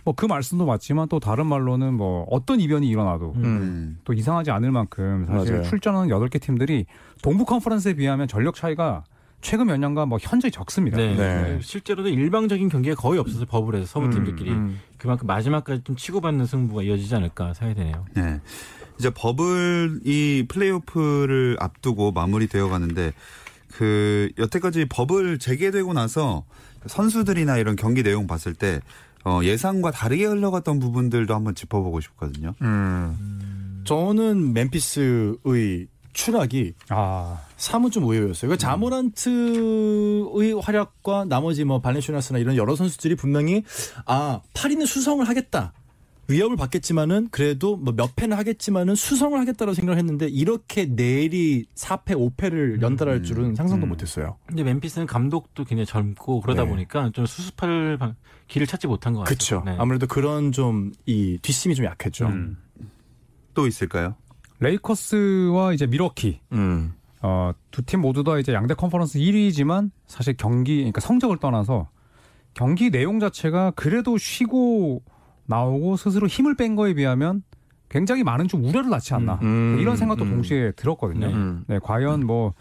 뭐 0.03 0.13
그 0.15 0.25
말씀도 0.27 0.65
맞지만 0.65 1.07
또 1.09 1.19
다른 1.19 1.47
말로는 1.47 1.95
뭐 1.95 2.27
어떤 2.29 2.59
이변이 2.59 2.87
일어나도 2.87 3.33
음. 3.37 3.43
음. 3.43 3.97
또 4.03 4.13
이상하지 4.13 4.51
않을 4.51 4.71
만큼 4.71 5.25
사실 5.27 5.53
맞아요. 5.53 5.63
출전하는 5.63 6.09
8개 6.09 6.39
팀들이 6.39 6.85
동부 7.23 7.45
컨퍼런스에 7.45 7.95
비하면 7.95 8.27
전력 8.27 8.53
차이가 8.53 9.03
최근 9.45 9.67
몇 9.67 9.77
년간 9.77 10.09
뭐 10.09 10.17
현저히 10.19 10.49
적습니다. 10.49 10.97
네. 10.97 11.13
네. 11.13 11.59
실제로도 11.61 12.09
일방적인 12.09 12.67
경기가 12.67 12.95
거의 12.95 13.19
없어서 13.19 13.45
버블에서 13.45 13.85
서부 13.85 14.09
팀들끼리 14.09 14.49
음. 14.49 14.81
그만큼 14.97 15.27
마지막까지 15.27 15.83
좀 15.83 15.95
치고받는 15.95 16.47
승부가 16.47 16.81
이어지지 16.81 17.13
않을까 17.13 17.53
생각이 17.53 17.79
되네요. 17.79 18.05
네. 18.15 18.41
이제 18.97 19.11
버블이 19.11 20.47
플레이오프를 20.47 21.57
앞두고 21.59 22.11
마무리되어 22.11 22.69
가는데 22.69 23.13
그 23.71 24.31
여태까지 24.39 24.85
버블 24.89 25.37
재개되고 25.37 25.93
나서 25.93 26.43
선수들이나 26.87 27.57
이런 27.57 27.75
경기 27.75 28.01
내용 28.01 28.25
봤을 28.25 28.55
때 28.55 28.79
어, 29.25 29.41
예상과 29.43 29.91
다르게 29.91 30.25
흘러갔던 30.25 30.79
부분들도 30.79 31.35
한번 31.35 31.53
짚어보고 31.53 32.01
싶거든요. 32.01 32.55
음. 32.63 33.83
저는 33.85 34.53
멤피스의 34.53 35.87
추락이 36.15 36.73
아, 36.89 37.41
사뭇 37.57 37.91
좀 37.91 38.05
의외였어요. 38.05 38.49
그러니까 38.49 38.55
자모란트의 38.57 40.53
활약과 40.61 41.25
나머지 41.25 41.65
뭐 41.65 41.81
발렌슈나스나 41.81 42.39
이런 42.39 42.55
여러 42.55 42.75
선수들이 42.75 43.15
분명히 43.15 43.63
아 44.05 44.39
파리는 44.53 44.85
수성을 44.85 45.27
하겠다. 45.27 45.73
위협을 46.27 46.55
받겠지만은 46.57 47.27
그래도 47.29 47.75
뭐 47.77 47.93
몇 47.95 48.15
패는 48.15 48.35
하겠지만은 48.37 48.95
수성을 48.95 49.37
하겠다고 49.39 49.73
생각을 49.75 49.99
했는데 49.99 50.27
이렇게 50.27 50.85
내일이 50.85 51.65
4패, 51.75 52.15
5패를 52.37 52.81
연달할 52.81 53.21
줄은 53.21 53.53
상상도 53.53 53.85
음. 53.85 53.89
못했어요. 53.89 54.37
근데 54.47 54.63
멤피스는 54.63 55.05
감독도 55.05 55.65
굉장히 55.65 55.85
젊고 55.85 56.41
그러다 56.41 56.63
네. 56.63 56.69
보니까 56.69 57.11
좀 57.13 57.25
수습할 57.27 57.97
방- 57.99 58.15
길을 58.47 58.65
찾지 58.67 58.87
못한 58.87 59.13
것 59.13 59.19
같아요. 59.19 59.35
그렇죠. 59.35 59.63
네. 59.65 59.75
아무래도 59.77 60.07
그런 60.07 60.51
좀 60.51 60.93
이 61.05 61.37
뒷심이 61.41 61.75
좀 61.75 61.85
약했죠. 61.85 62.25
음. 62.27 62.57
또 63.53 63.67
있을까요? 63.67 64.15
레이커스와 64.59 65.73
이제 65.73 65.85
미러키 65.87 66.39
음. 66.53 66.93
어, 67.21 67.51
두 67.71 67.81
팀 67.83 68.01
모두 68.01 68.23
다 68.23 68.37
이제 68.37 68.53
양대 68.53 68.73
컨퍼런스 68.73 69.19
1위지만 69.19 69.89
사실 70.07 70.35
경기, 70.37 70.77
그러니까 70.77 71.01
성적을 71.01 71.37
떠나서 71.37 71.89
경기 72.53 72.89
내용 72.91 73.19
자체가 73.19 73.71
그래도 73.71 74.17
쉬고 74.17 75.01
나오고 75.47 75.97
스스로 75.97 76.27
힘을 76.27 76.55
뺀 76.55 76.75
거에 76.75 76.93
비하면 76.93 77.43
굉장히 77.89 78.23
많은 78.23 78.47
좀 78.47 78.63
우려를 78.63 78.89
낳지 78.89 79.13
않나. 79.13 79.39
음. 79.41 79.77
이런 79.79 79.95
생각도 79.97 80.23
음. 80.25 80.31
동시에 80.31 80.71
들었거든요. 80.73 81.27
네. 81.27 81.33
음. 81.33 81.63
네, 81.67 81.79
과연 81.81 82.25
뭐 82.25 82.53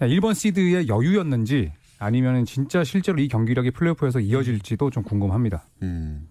1번 0.00 0.34
시드의 0.34 0.88
여유였는지 0.88 1.72
아니면 1.98 2.44
진짜 2.44 2.84
실제로 2.84 3.18
이 3.20 3.26
경기력이 3.28 3.70
플레이오프에서 3.72 4.20
이어질지도 4.20 4.90
좀 4.90 5.02
궁금합니다. 5.02 5.64
음. 5.82 6.28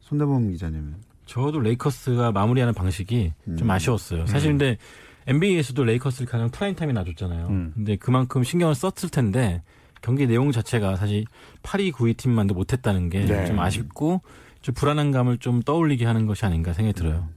손대범 0.00 0.50
기자님은 0.50 0.94
저도 1.26 1.60
레이커스가 1.60 2.32
마무리하는 2.32 2.74
방식이 2.74 3.32
좀 3.44 3.62
음. 3.62 3.70
아쉬웠어요. 3.70 4.26
사실 4.26 4.50
근데 4.50 4.78
NBA에서도 5.26 5.82
레이커스를 5.84 6.26
가장 6.26 6.50
프라임 6.50 6.74
타임에 6.74 6.92
놔줬잖아요. 6.92 7.46
음. 7.48 7.72
근데 7.74 7.96
그만큼 7.96 8.44
신경을 8.44 8.74
썼을 8.74 9.10
텐데 9.10 9.62
경기 10.02 10.26
내용 10.26 10.52
자체가 10.52 10.96
사실 10.96 11.24
8위, 11.62 11.92
9위 11.92 12.16
팀만도 12.16 12.54
못했다는 12.54 13.08
게좀 13.08 13.56
네. 13.56 13.56
아쉽고 13.58 14.20
좀 14.60 14.74
불안한 14.74 15.12
감을 15.12 15.38
좀 15.38 15.62
떠올리게 15.62 16.04
하는 16.04 16.26
것이 16.26 16.44
아닌가 16.44 16.72
생각이 16.72 16.98
들어요. 16.98 17.28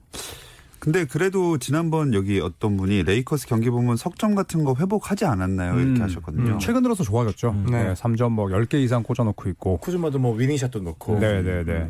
근데 0.78 1.04
그래도 1.04 1.58
지난번 1.58 2.14
여기 2.14 2.40
어떤 2.40 2.76
분이 2.76 3.02
레이커스 3.02 3.48
경기 3.48 3.68
보면 3.68 3.96
석점 3.96 4.34
같은 4.34 4.64
거 4.64 4.76
회복하지 4.78 5.24
않았나요? 5.24 5.74
이렇게 5.78 6.00
음, 6.00 6.02
하셨거든요. 6.02 6.52
음, 6.52 6.58
최근 6.58 6.82
들어서 6.82 7.02
좋아졌죠. 7.02 7.50
음. 7.50 7.66
네. 7.70 7.88
네. 7.88 7.94
3점 7.94 8.30
뭐 8.30 8.46
10개 8.46 8.74
이상 8.74 9.02
꽂아놓고 9.02 9.48
있고. 9.50 9.78
쿠즈마도 9.78 10.18
뭐 10.18 10.34
위닝샷도 10.36 10.80
넣고. 10.80 11.18
네, 11.18 11.42
네, 11.42 11.64
네. 11.64 11.88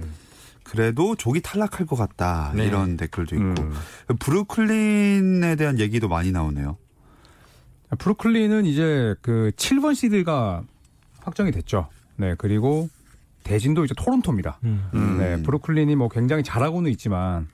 그래도 0.70 1.14
조기 1.16 1.40
탈락할 1.40 1.86
것 1.86 1.96
같다. 1.96 2.52
네. 2.54 2.66
이런 2.66 2.96
댓글도 2.96 3.36
있고. 3.36 3.62
음. 3.62 3.72
브루클린에 4.18 5.56
대한 5.56 5.78
얘기도 5.78 6.08
많이 6.08 6.30
나오네요. 6.30 6.76
브루클린은 7.98 8.66
이제 8.66 9.14
그 9.22 9.50
7번 9.56 9.94
시드가 9.94 10.62
확정이 11.20 11.50
됐죠. 11.50 11.88
네, 12.16 12.34
그리고 12.36 12.88
대진도 13.44 13.84
이제 13.84 13.94
토론토입니다. 13.96 14.58
음. 14.64 14.88
음. 14.94 15.18
네, 15.18 15.42
브루클린이 15.42 15.96
뭐 15.96 16.08
굉장히 16.08 16.42
잘하고는 16.42 16.90
있지만 16.92 17.48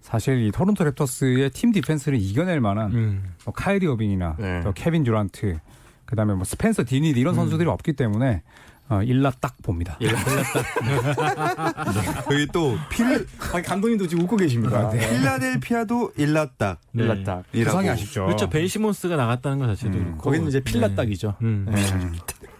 사실 0.00 0.46
이 0.46 0.52
토론토 0.52 0.84
랩터스의 0.84 1.52
팀 1.52 1.72
디펜스를 1.72 2.18
이겨낼 2.20 2.60
만한 2.60 2.92
음. 2.92 3.34
뭐 3.44 3.52
카이리 3.54 3.86
어빙이나 3.86 4.36
네. 4.38 4.60
또 4.62 4.72
케빈 4.72 5.02
듀란트 5.02 5.58
그다음에 6.04 6.34
뭐 6.34 6.44
스펜서 6.44 6.84
딘위디 6.84 7.18
이런 7.18 7.34
선수들이 7.34 7.68
없기 7.68 7.94
때문에 7.94 8.42
어, 8.88 9.02
일라 9.02 9.30
딱 9.40 9.56
봅니다. 9.62 9.98
여기 12.30 12.46
또 12.52 12.76
필, 12.90 13.26
아, 13.52 13.62
감독님도 13.62 14.06
지금 14.06 14.24
웃고 14.24 14.36
계십니다. 14.36 14.90
네. 14.90 14.98
필라델피아도 14.98 16.12
일라 16.16 16.50
딱. 16.58 16.80
네. 16.92 17.04
일났다. 17.04 17.44
부상이 17.50 17.88
아쉽죠. 17.88 18.26
그렇죠. 18.26 18.50
벤 18.50 18.68
시몬스가 18.68 19.16
나갔다는 19.16 19.58
것 19.58 19.66
자체도 19.68 19.96
음. 19.96 20.04
그렇고. 20.04 20.22
거기는 20.22 20.48
이제 20.48 20.60
네. 20.60 20.64
필라 20.64 20.94
딱이죠. 20.94 21.36
음. 21.42 21.66
네. 21.70 21.82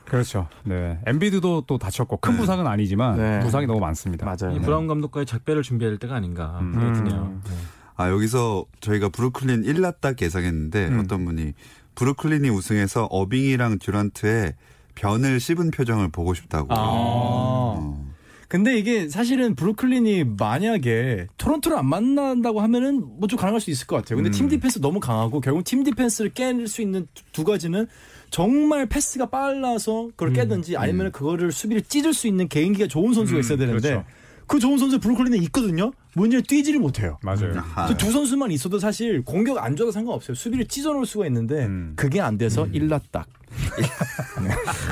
그렇죠. 0.07 0.49
네, 0.65 1.01
엔비드도 1.07 1.65
또 1.67 1.79
다쳤고 1.79 2.19
큰 2.19 2.35
네. 2.35 2.39
부상은 2.39 2.67
아니지만 2.67 3.17
네. 3.17 3.41
부상이 3.41 3.67
너무 3.67 3.81
많습니다. 3.81 4.25
맞아요. 4.25 4.57
이 4.57 4.61
브라운 4.61 4.87
감독과의 4.87 5.27
작별을 5.27 5.63
될 5.65 5.99
때가 5.99 6.15
아닌가 6.15 6.59
음. 6.61 6.73
생각이 6.73 6.99
드네요. 6.99 7.41
네. 7.45 7.51
아, 7.97 8.11
여기서 8.11 8.65
저희가 8.81 9.09
브루클린 9.09 9.65
일라 9.65 9.93
딱 9.93 10.21
예상했는데 10.21 10.89
음. 10.89 11.01
어떤 11.01 11.25
분이 11.25 11.55
브루클린이 11.95 12.49
우승해서 12.51 13.05
어빙이랑 13.05 13.79
듀란트의 13.79 14.55
변을 14.95 15.41
씹은 15.41 15.71
표정을 15.71 16.09
보고 16.11 16.35
싶다고. 16.35 16.73
아. 16.73 16.77
어. 16.79 18.05
근데 18.49 18.79
이게 18.79 19.09
사실은 19.09 19.55
브루클린이 19.57 20.25
만약에 20.39 21.27
토론토를 21.39 21.77
안 21.79 21.87
만난다고 21.87 22.61
하면은 22.61 23.01
뭐 23.19 23.27
좀 23.27 23.39
가능할 23.39 23.61
수 23.61 23.71
있을 23.71 23.87
것 23.87 23.97
같아요. 23.97 24.17
근데 24.17 24.31
음. 24.31 24.33
팀 24.33 24.49
디펜스 24.49 24.81
너무 24.81 25.01
강하고 25.01 25.41
결국 25.41 25.65
팀 25.65 25.83
디펜스를 25.83 26.31
깰 26.31 26.67
수 26.69 26.81
있는 26.83 27.07
두- 27.15 27.25
두 27.33 27.45
가지는 27.45 27.87
정말 28.31 28.87
패스가 28.87 29.27
빨라서 29.27 30.09
그걸 30.15 30.33
깨든지 30.35 30.77
아니면 30.77 31.11
그거를 31.11 31.51
수비를 31.53 31.83
찢을 31.83 32.13
수 32.13 32.27
있는 32.29 32.47
개인기가 32.49 32.87
좋은 32.87 33.13
선수가 33.15 33.39
음, 33.39 33.41
있어야 33.41 33.59
되는데 33.59 33.89
그렇죠. 33.91 34.05
그 34.47 34.59
좋은 34.61 34.77
선수 34.79 35.01
브루클린에 35.01 35.39
있거든요. 35.45 35.91
문제는 36.15 36.45
뛰지를 36.47 36.79
못해요. 36.79 37.19
맞아요. 37.23 37.55
아하. 37.57 37.87
그두 37.87 38.13
선수만 38.13 38.51
있어도 38.53 38.79
사실 38.79 39.25
공격 39.25 39.59
안 39.59 39.75
좋아도 39.75 39.91
상관없어요. 39.91 40.35
수비를 40.35 40.67
찢어놓을 40.67 41.07
수가 41.07 41.27
있는데 41.27 41.65
음. 41.65 41.95
그게 41.97 42.21
안 42.21 42.37
돼서 42.39 42.67
일라딱. 42.73 43.27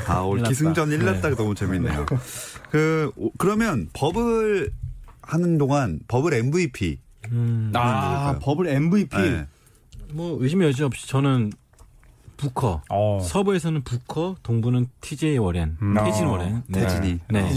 아, 0.07 0.19
올 0.21 0.37
일났다. 0.39 0.49
기승전 0.49 0.91
일났다가 0.91 1.35
너무 1.35 1.55
재밌네요. 1.55 2.05
그, 2.69 3.11
오- 3.15 3.31
그러면 3.37 3.89
버블 3.93 4.71
하는 5.21 5.57
동안 5.57 5.99
버블 6.07 6.33
MVP. 6.33 6.99
음. 7.31 7.71
아? 7.75 8.37
버블 8.41 8.67
MVP. 8.67 9.17
네. 9.17 9.47
뭐 10.11 10.37
의심의 10.41 10.67
여지 10.69 10.83
없이 10.83 11.07
저는 11.07 11.51
부커. 12.37 12.81
어. 12.89 13.19
서부에서는 13.23 13.83
부커, 13.83 14.35
동부는 14.43 14.87
TJ 15.01 15.37
워렌, 15.37 15.77
음. 15.81 15.93
태진 16.03 16.25
아, 16.25 16.31
워렌. 16.31 16.63
네. 16.67 16.81
태진이. 16.81 17.19
네. 17.29 17.49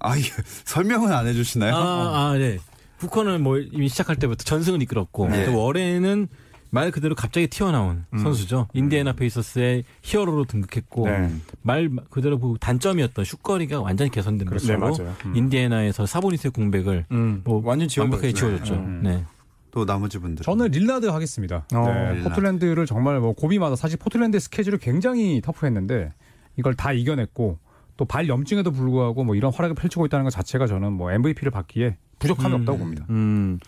아, 0.00 0.16
이게 0.16 0.30
설명은 0.64 1.12
안 1.12 1.26
해주시나요? 1.28 1.74
아, 1.76 2.30
아, 2.30 2.36
네. 2.36 2.58
부커는 2.98 3.42
뭐 3.42 3.58
이미 3.58 3.88
시작할 3.88 4.16
때부터 4.16 4.42
전승을 4.44 4.82
이끌었고 4.82 5.28
네. 5.28 5.46
또 5.46 5.58
워렌은 5.62 6.28
말 6.74 6.90
그대로 6.90 7.14
갑자기 7.14 7.48
튀어나온 7.48 8.06
선수죠. 8.16 8.66
인디애나 8.72 9.12
페이서스의 9.12 9.84
히어로로 10.00 10.46
등극했고 10.46 11.06
네. 11.06 11.30
말 11.60 11.90
그대로 12.08 12.38
그 12.40 12.54
단점이었던 12.58 13.24
슛거리가 13.26 13.82
완전히 13.82 14.10
개선된 14.10 14.48
네, 14.48 14.54
것으로 14.54 14.78
맞아요. 14.78 15.14
인디애나에서 15.34 16.06
사보니스의 16.06 16.50
공백을 16.52 17.04
음, 17.12 17.42
뭐 17.44 17.60
완전 17.62 17.88
완벽하게 17.98 18.32
지워버렸죠. 18.32 18.64
지워줬죠. 18.66 18.74
음. 18.86 19.00
네. 19.04 19.24
또 19.70 19.84
나머지 19.84 20.18
분들. 20.18 20.44
저는 20.44 20.68
릴라드 20.70 21.06
하겠습니다. 21.06 21.66
어, 21.74 21.84
네, 21.84 22.12
릴라드. 22.14 22.28
포틀랜드를 22.30 22.86
정말 22.86 23.20
뭐 23.20 23.34
고비마다 23.34 23.76
사실 23.76 23.98
포틀랜드 23.98 24.40
스케줄이 24.40 24.78
굉장히 24.78 25.42
터프했는데 25.42 26.14
이걸 26.56 26.74
다 26.74 26.92
이겨냈고 26.94 27.58
또 27.98 28.06
발 28.06 28.26
염증에도 28.28 28.70
불구하고 28.72 29.24
뭐 29.24 29.34
이런 29.34 29.52
활약을 29.52 29.74
펼치고 29.76 30.06
있다는 30.06 30.24
것 30.24 30.30
자체가 30.30 30.66
저는 30.66 30.94
뭐 30.94 31.12
MVP를 31.12 31.50
받기에 31.50 31.98
부족함이 32.18 32.54
음. 32.54 32.60
없다고 32.60 32.78
봅니다. 32.78 33.04
음. 33.10 33.58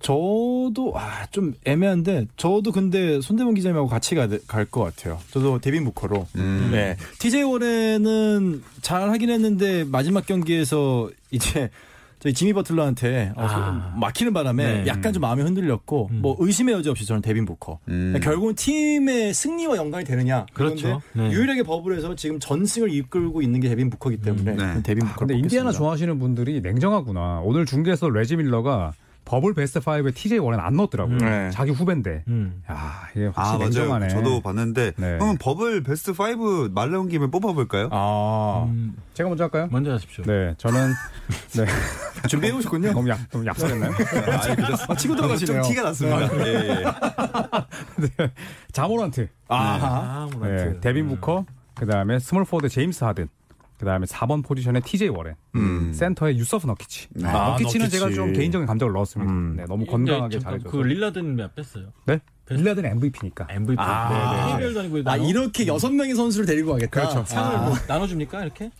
저도 0.00 0.92
아, 0.94 1.26
좀 1.30 1.54
애매한데 1.64 2.26
저도 2.36 2.72
근데 2.72 3.20
손대범 3.20 3.54
기자님하고 3.54 3.88
같이 3.88 4.14
갈 4.14 4.28
것 4.70 4.82
같아요. 4.82 5.18
저도 5.30 5.58
데빈 5.60 5.84
부커로. 5.84 6.26
음. 6.36 6.68
네. 6.72 6.96
TJ 7.18 7.42
워렌은 7.44 8.62
잘 8.82 9.10
하긴 9.10 9.30
했는데 9.30 9.84
마지막 9.84 10.26
경기에서 10.26 11.08
이제 11.30 11.70
저희 12.18 12.32
지미 12.32 12.52
버틀러한테 12.54 13.32
어, 13.36 13.46
아. 13.46 13.94
막히는 14.00 14.32
바람에 14.32 14.82
네. 14.82 14.86
약간 14.86 15.12
좀 15.12 15.20
마음이 15.20 15.42
흔들렸고 15.42 16.08
음. 16.12 16.18
뭐 16.22 16.34
의심의 16.38 16.74
여지 16.74 16.88
없이 16.88 17.04
저는 17.06 17.22
데빈 17.22 17.44
부커. 17.44 17.78
음. 17.88 18.18
결국은 18.22 18.54
팀의 18.54 19.34
승리와 19.34 19.76
연관이 19.76 20.04
되느냐. 20.04 20.46
그렇죠. 20.52 21.02
네. 21.12 21.30
유일하게 21.30 21.62
버블 21.62 21.96
에서 21.98 22.14
지금 22.16 22.40
전승을 22.40 22.90
이끌고 22.92 23.42
있는 23.42 23.60
게 23.60 23.68
데빈 23.68 23.90
부커기 23.90 24.18
때문에 24.18 24.52
음, 24.52 24.56
네. 24.56 24.82
데빈 24.82 25.06
부커. 25.06 25.20
근데 25.20 25.34
인디애나 25.38 25.72
좋아하시는 25.72 26.18
분들이 26.18 26.60
냉정하구나. 26.60 27.40
오늘 27.44 27.66
중계에서 27.66 28.08
레지 28.08 28.36
밀러가 28.36 28.92
버블 29.26 29.54
베스트 29.54 29.80
5에 29.80 30.14
TJ 30.14 30.38
워렌은 30.38 30.60
안 30.60 30.74
넣었더라고요. 30.76 31.18
네. 31.18 31.50
자기 31.50 31.72
후배인데. 31.72 32.22
음. 32.28 32.62
야, 32.70 33.08
이게 33.14 33.26
아, 33.34 33.42
확실히 33.42 33.58
냉정하네. 33.64 34.06
맞아요. 34.06 34.22
저도 34.24 34.40
봤는데. 34.40 34.92
네. 34.96 35.16
그러면 35.18 35.36
버블 35.38 35.82
베스트 35.82 36.12
5 36.12 36.68
말 36.72 36.90
나온 36.92 37.08
김에 37.08 37.26
뽑아볼까요? 37.26 37.88
아 37.90 38.64
음, 38.68 38.94
제가 39.14 39.28
먼저 39.28 39.44
할까요? 39.44 39.68
먼저 39.70 39.92
하십시오. 39.92 40.24
네, 40.24 40.54
저는 40.58 40.92
네. 41.56 41.66
준비해 42.28 42.52
오셨군요. 42.54 42.92
너무 42.92 43.08
약, 43.08 43.18
너무 43.30 43.44
약속했나요? 43.44 43.90
아, 44.88 44.94
치고 44.94 45.16
들어가시네요. 45.16 45.62
좀 45.62 45.70
티가 45.70 45.82
났습니다. 45.82 46.46
예, 46.46 46.52
예. 46.70 46.84
네. 48.16 48.32
자 48.72 48.82
모란트. 48.82 49.28
아, 49.48 49.56
아, 49.58 50.28
모란트. 50.32 50.64
네, 50.74 50.80
데빈 50.80 51.08
부커, 51.08 51.44
그 51.74 51.84
다음에 51.86 52.20
small 52.20 52.44
forward 52.44 52.68
제임스 52.68 53.02
하든, 53.04 53.28
그 53.78 53.84
다음에 53.84 54.06
4번 54.06 54.42
포지션에 54.44 54.80
TJ 54.80 55.08
워렌, 55.10 55.34
음. 55.54 55.92
센터에 55.92 56.34
유서프 56.36 56.66
너키치. 56.66 57.08
네. 57.10 57.28
아, 57.28 57.50
너키치는 57.50 57.84
너키치. 57.86 57.98
제가 58.00 58.12
좀 58.12 58.32
개인적인 58.32 58.66
감정을 58.66 58.92
넣었습니다. 58.94 59.30
음. 59.30 59.54
네, 59.56 59.64
너무 59.68 59.84
건강하게 59.84 60.38
네, 60.38 60.42
잘해줘서. 60.42 60.70
그 60.70 60.82
릴라드는 60.82 61.36
왜 61.36 61.54
뺐어요? 61.54 61.92
네? 62.06 62.20
릴라드는 62.48 62.88
MVP니까. 62.92 63.48
MVP. 63.50 63.74
아. 63.78 64.54
KBL도 64.56 64.80
아니고 64.80 64.98
아 64.98 65.02
나눠? 65.16 65.28
이렇게 65.28 65.66
여섯 65.66 65.90
명의 65.90 66.14
선수를 66.14 66.46
데리고 66.46 66.72
가겠다. 66.72 66.90
그렇죠. 66.90 67.24
상을 67.26 67.58
뭐 67.58 67.74
나눠줍니까 67.88 68.44
이렇게? 68.44 68.70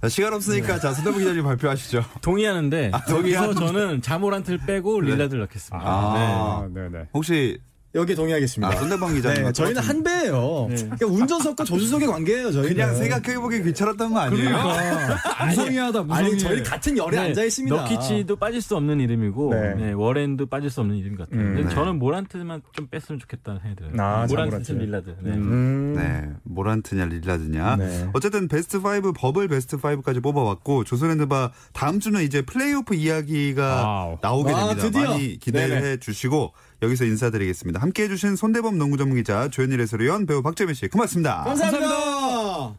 자, 0.00 0.08
시간 0.08 0.32
없으니까 0.32 0.78
자, 0.78 0.92
손대범 0.92 1.18
기자님 1.18 1.42
발표하시죠. 1.42 2.04
동의하는데 2.22 2.90
아, 2.94 3.04
동의하는데. 3.04 3.66
저는 3.66 4.00
자 4.02 4.10
모란트를 4.10 4.60
빼고 4.66 5.00
릴라드를 5.00 5.40
넣겠습니다. 5.40 5.86
아. 5.86 6.68
네, 6.72 6.88
네. 6.88 7.08
혹시 7.12 7.58
여기에 7.96 8.14
동의하겠습니다. 8.14 8.72
아, 8.72 8.76
손대범 8.78 9.14
기자님. 9.14 9.44
네, 9.44 9.52
저희는 9.52 9.82
한 9.82 10.02
배예요. 10.02 10.68
그러니까 10.68 11.06
운전석과 11.06 11.64
조수석의 11.64 12.06
관계예요. 12.08 12.52
저희는. 12.52 12.74
그냥 12.74 12.94
생각해보기 12.94 13.62
귀찮았던 13.62 14.12
거 14.12 14.20
아니에요? 14.20 14.50
무성의하다, 15.48 16.02
무성의. 16.02 16.24
아니 16.30 16.38
저희 16.38 16.62
같은 16.62 16.96
열에 16.96 17.18
앉아 17.18 17.42
있습니다. 17.44 17.74
네. 17.74 17.82
너키치도 17.94 18.36
빠질 18.36 18.60
수 18.60 18.76
없는 18.76 19.00
이름이고 19.00 19.54
네. 19.54 19.74
네, 19.74 19.92
워렌도 19.92 20.46
빠질 20.46 20.70
수 20.70 20.80
없는 20.82 20.96
이름 20.96 21.16
같아요. 21.16 21.40
음, 21.40 21.54
네. 21.66 21.74
저는 21.74 21.98
모란트만 21.98 22.62
좀 22.72 22.86
뺐으면 22.88 23.18
좋겠다는 23.18 23.60
생각이 23.60 23.90
들어요. 23.92 24.02
아, 24.06 24.26
모란트. 24.28 24.72
릴라드. 24.72 25.16
네. 25.22 25.30
음. 25.30 25.94
네, 25.96 26.28
모란트냐 26.44 27.06
릴라드냐. 27.06 27.76
네. 27.76 28.08
어쨌든 28.12 28.48
베스트 28.48 28.76
5 28.78 29.12
버블 29.14 29.48
베스트 29.48 29.76
5까지 29.78 30.22
뽑아왔고 30.22 30.84
조손앤드박 30.84 31.52
다음 31.72 31.98
주는 32.00 32.20
이제 32.22 32.42
플레이오프 32.42 32.94
이야기가 32.94 33.64
와우. 33.84 34.18
나오게 34.20 34.52
아, 34.52 34.68
됩니다. 34.68 34.82
드디어. 34.82 35.10
많이 35.10 35.38
기대해 35.38 35.68
네네. 35.68 35.96
주시고 35.98 36.52
여기서 36.82 37.04
인사드리겠습니다. 37.04 37.80
함께 37.80 38.04
해 38.04 38.08
주신 38.08 38.36
손대범 38.36 38.78
농구 38.78 38.96
전문기자 38.96 39.48
조현일 39.48 39.80
해설위원 39.80 40.26
배우 40.26 40.42
박재민 40.42 40.74
씨 40.74 40.88
고맙습니다. 40.88 41.44
감사합니다. 41.44 42.74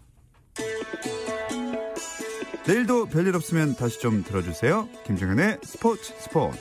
내일도 2.67 3.05
별일 3.05 3.35
없으면 3.35 3.75
다시 3.75 3.99
좀 3.99 4.23
들어주세요. 4.23 4.89
김정현의 5.05 5.59
스포츠 5.63 6.13
스포츠. 6.19 6.59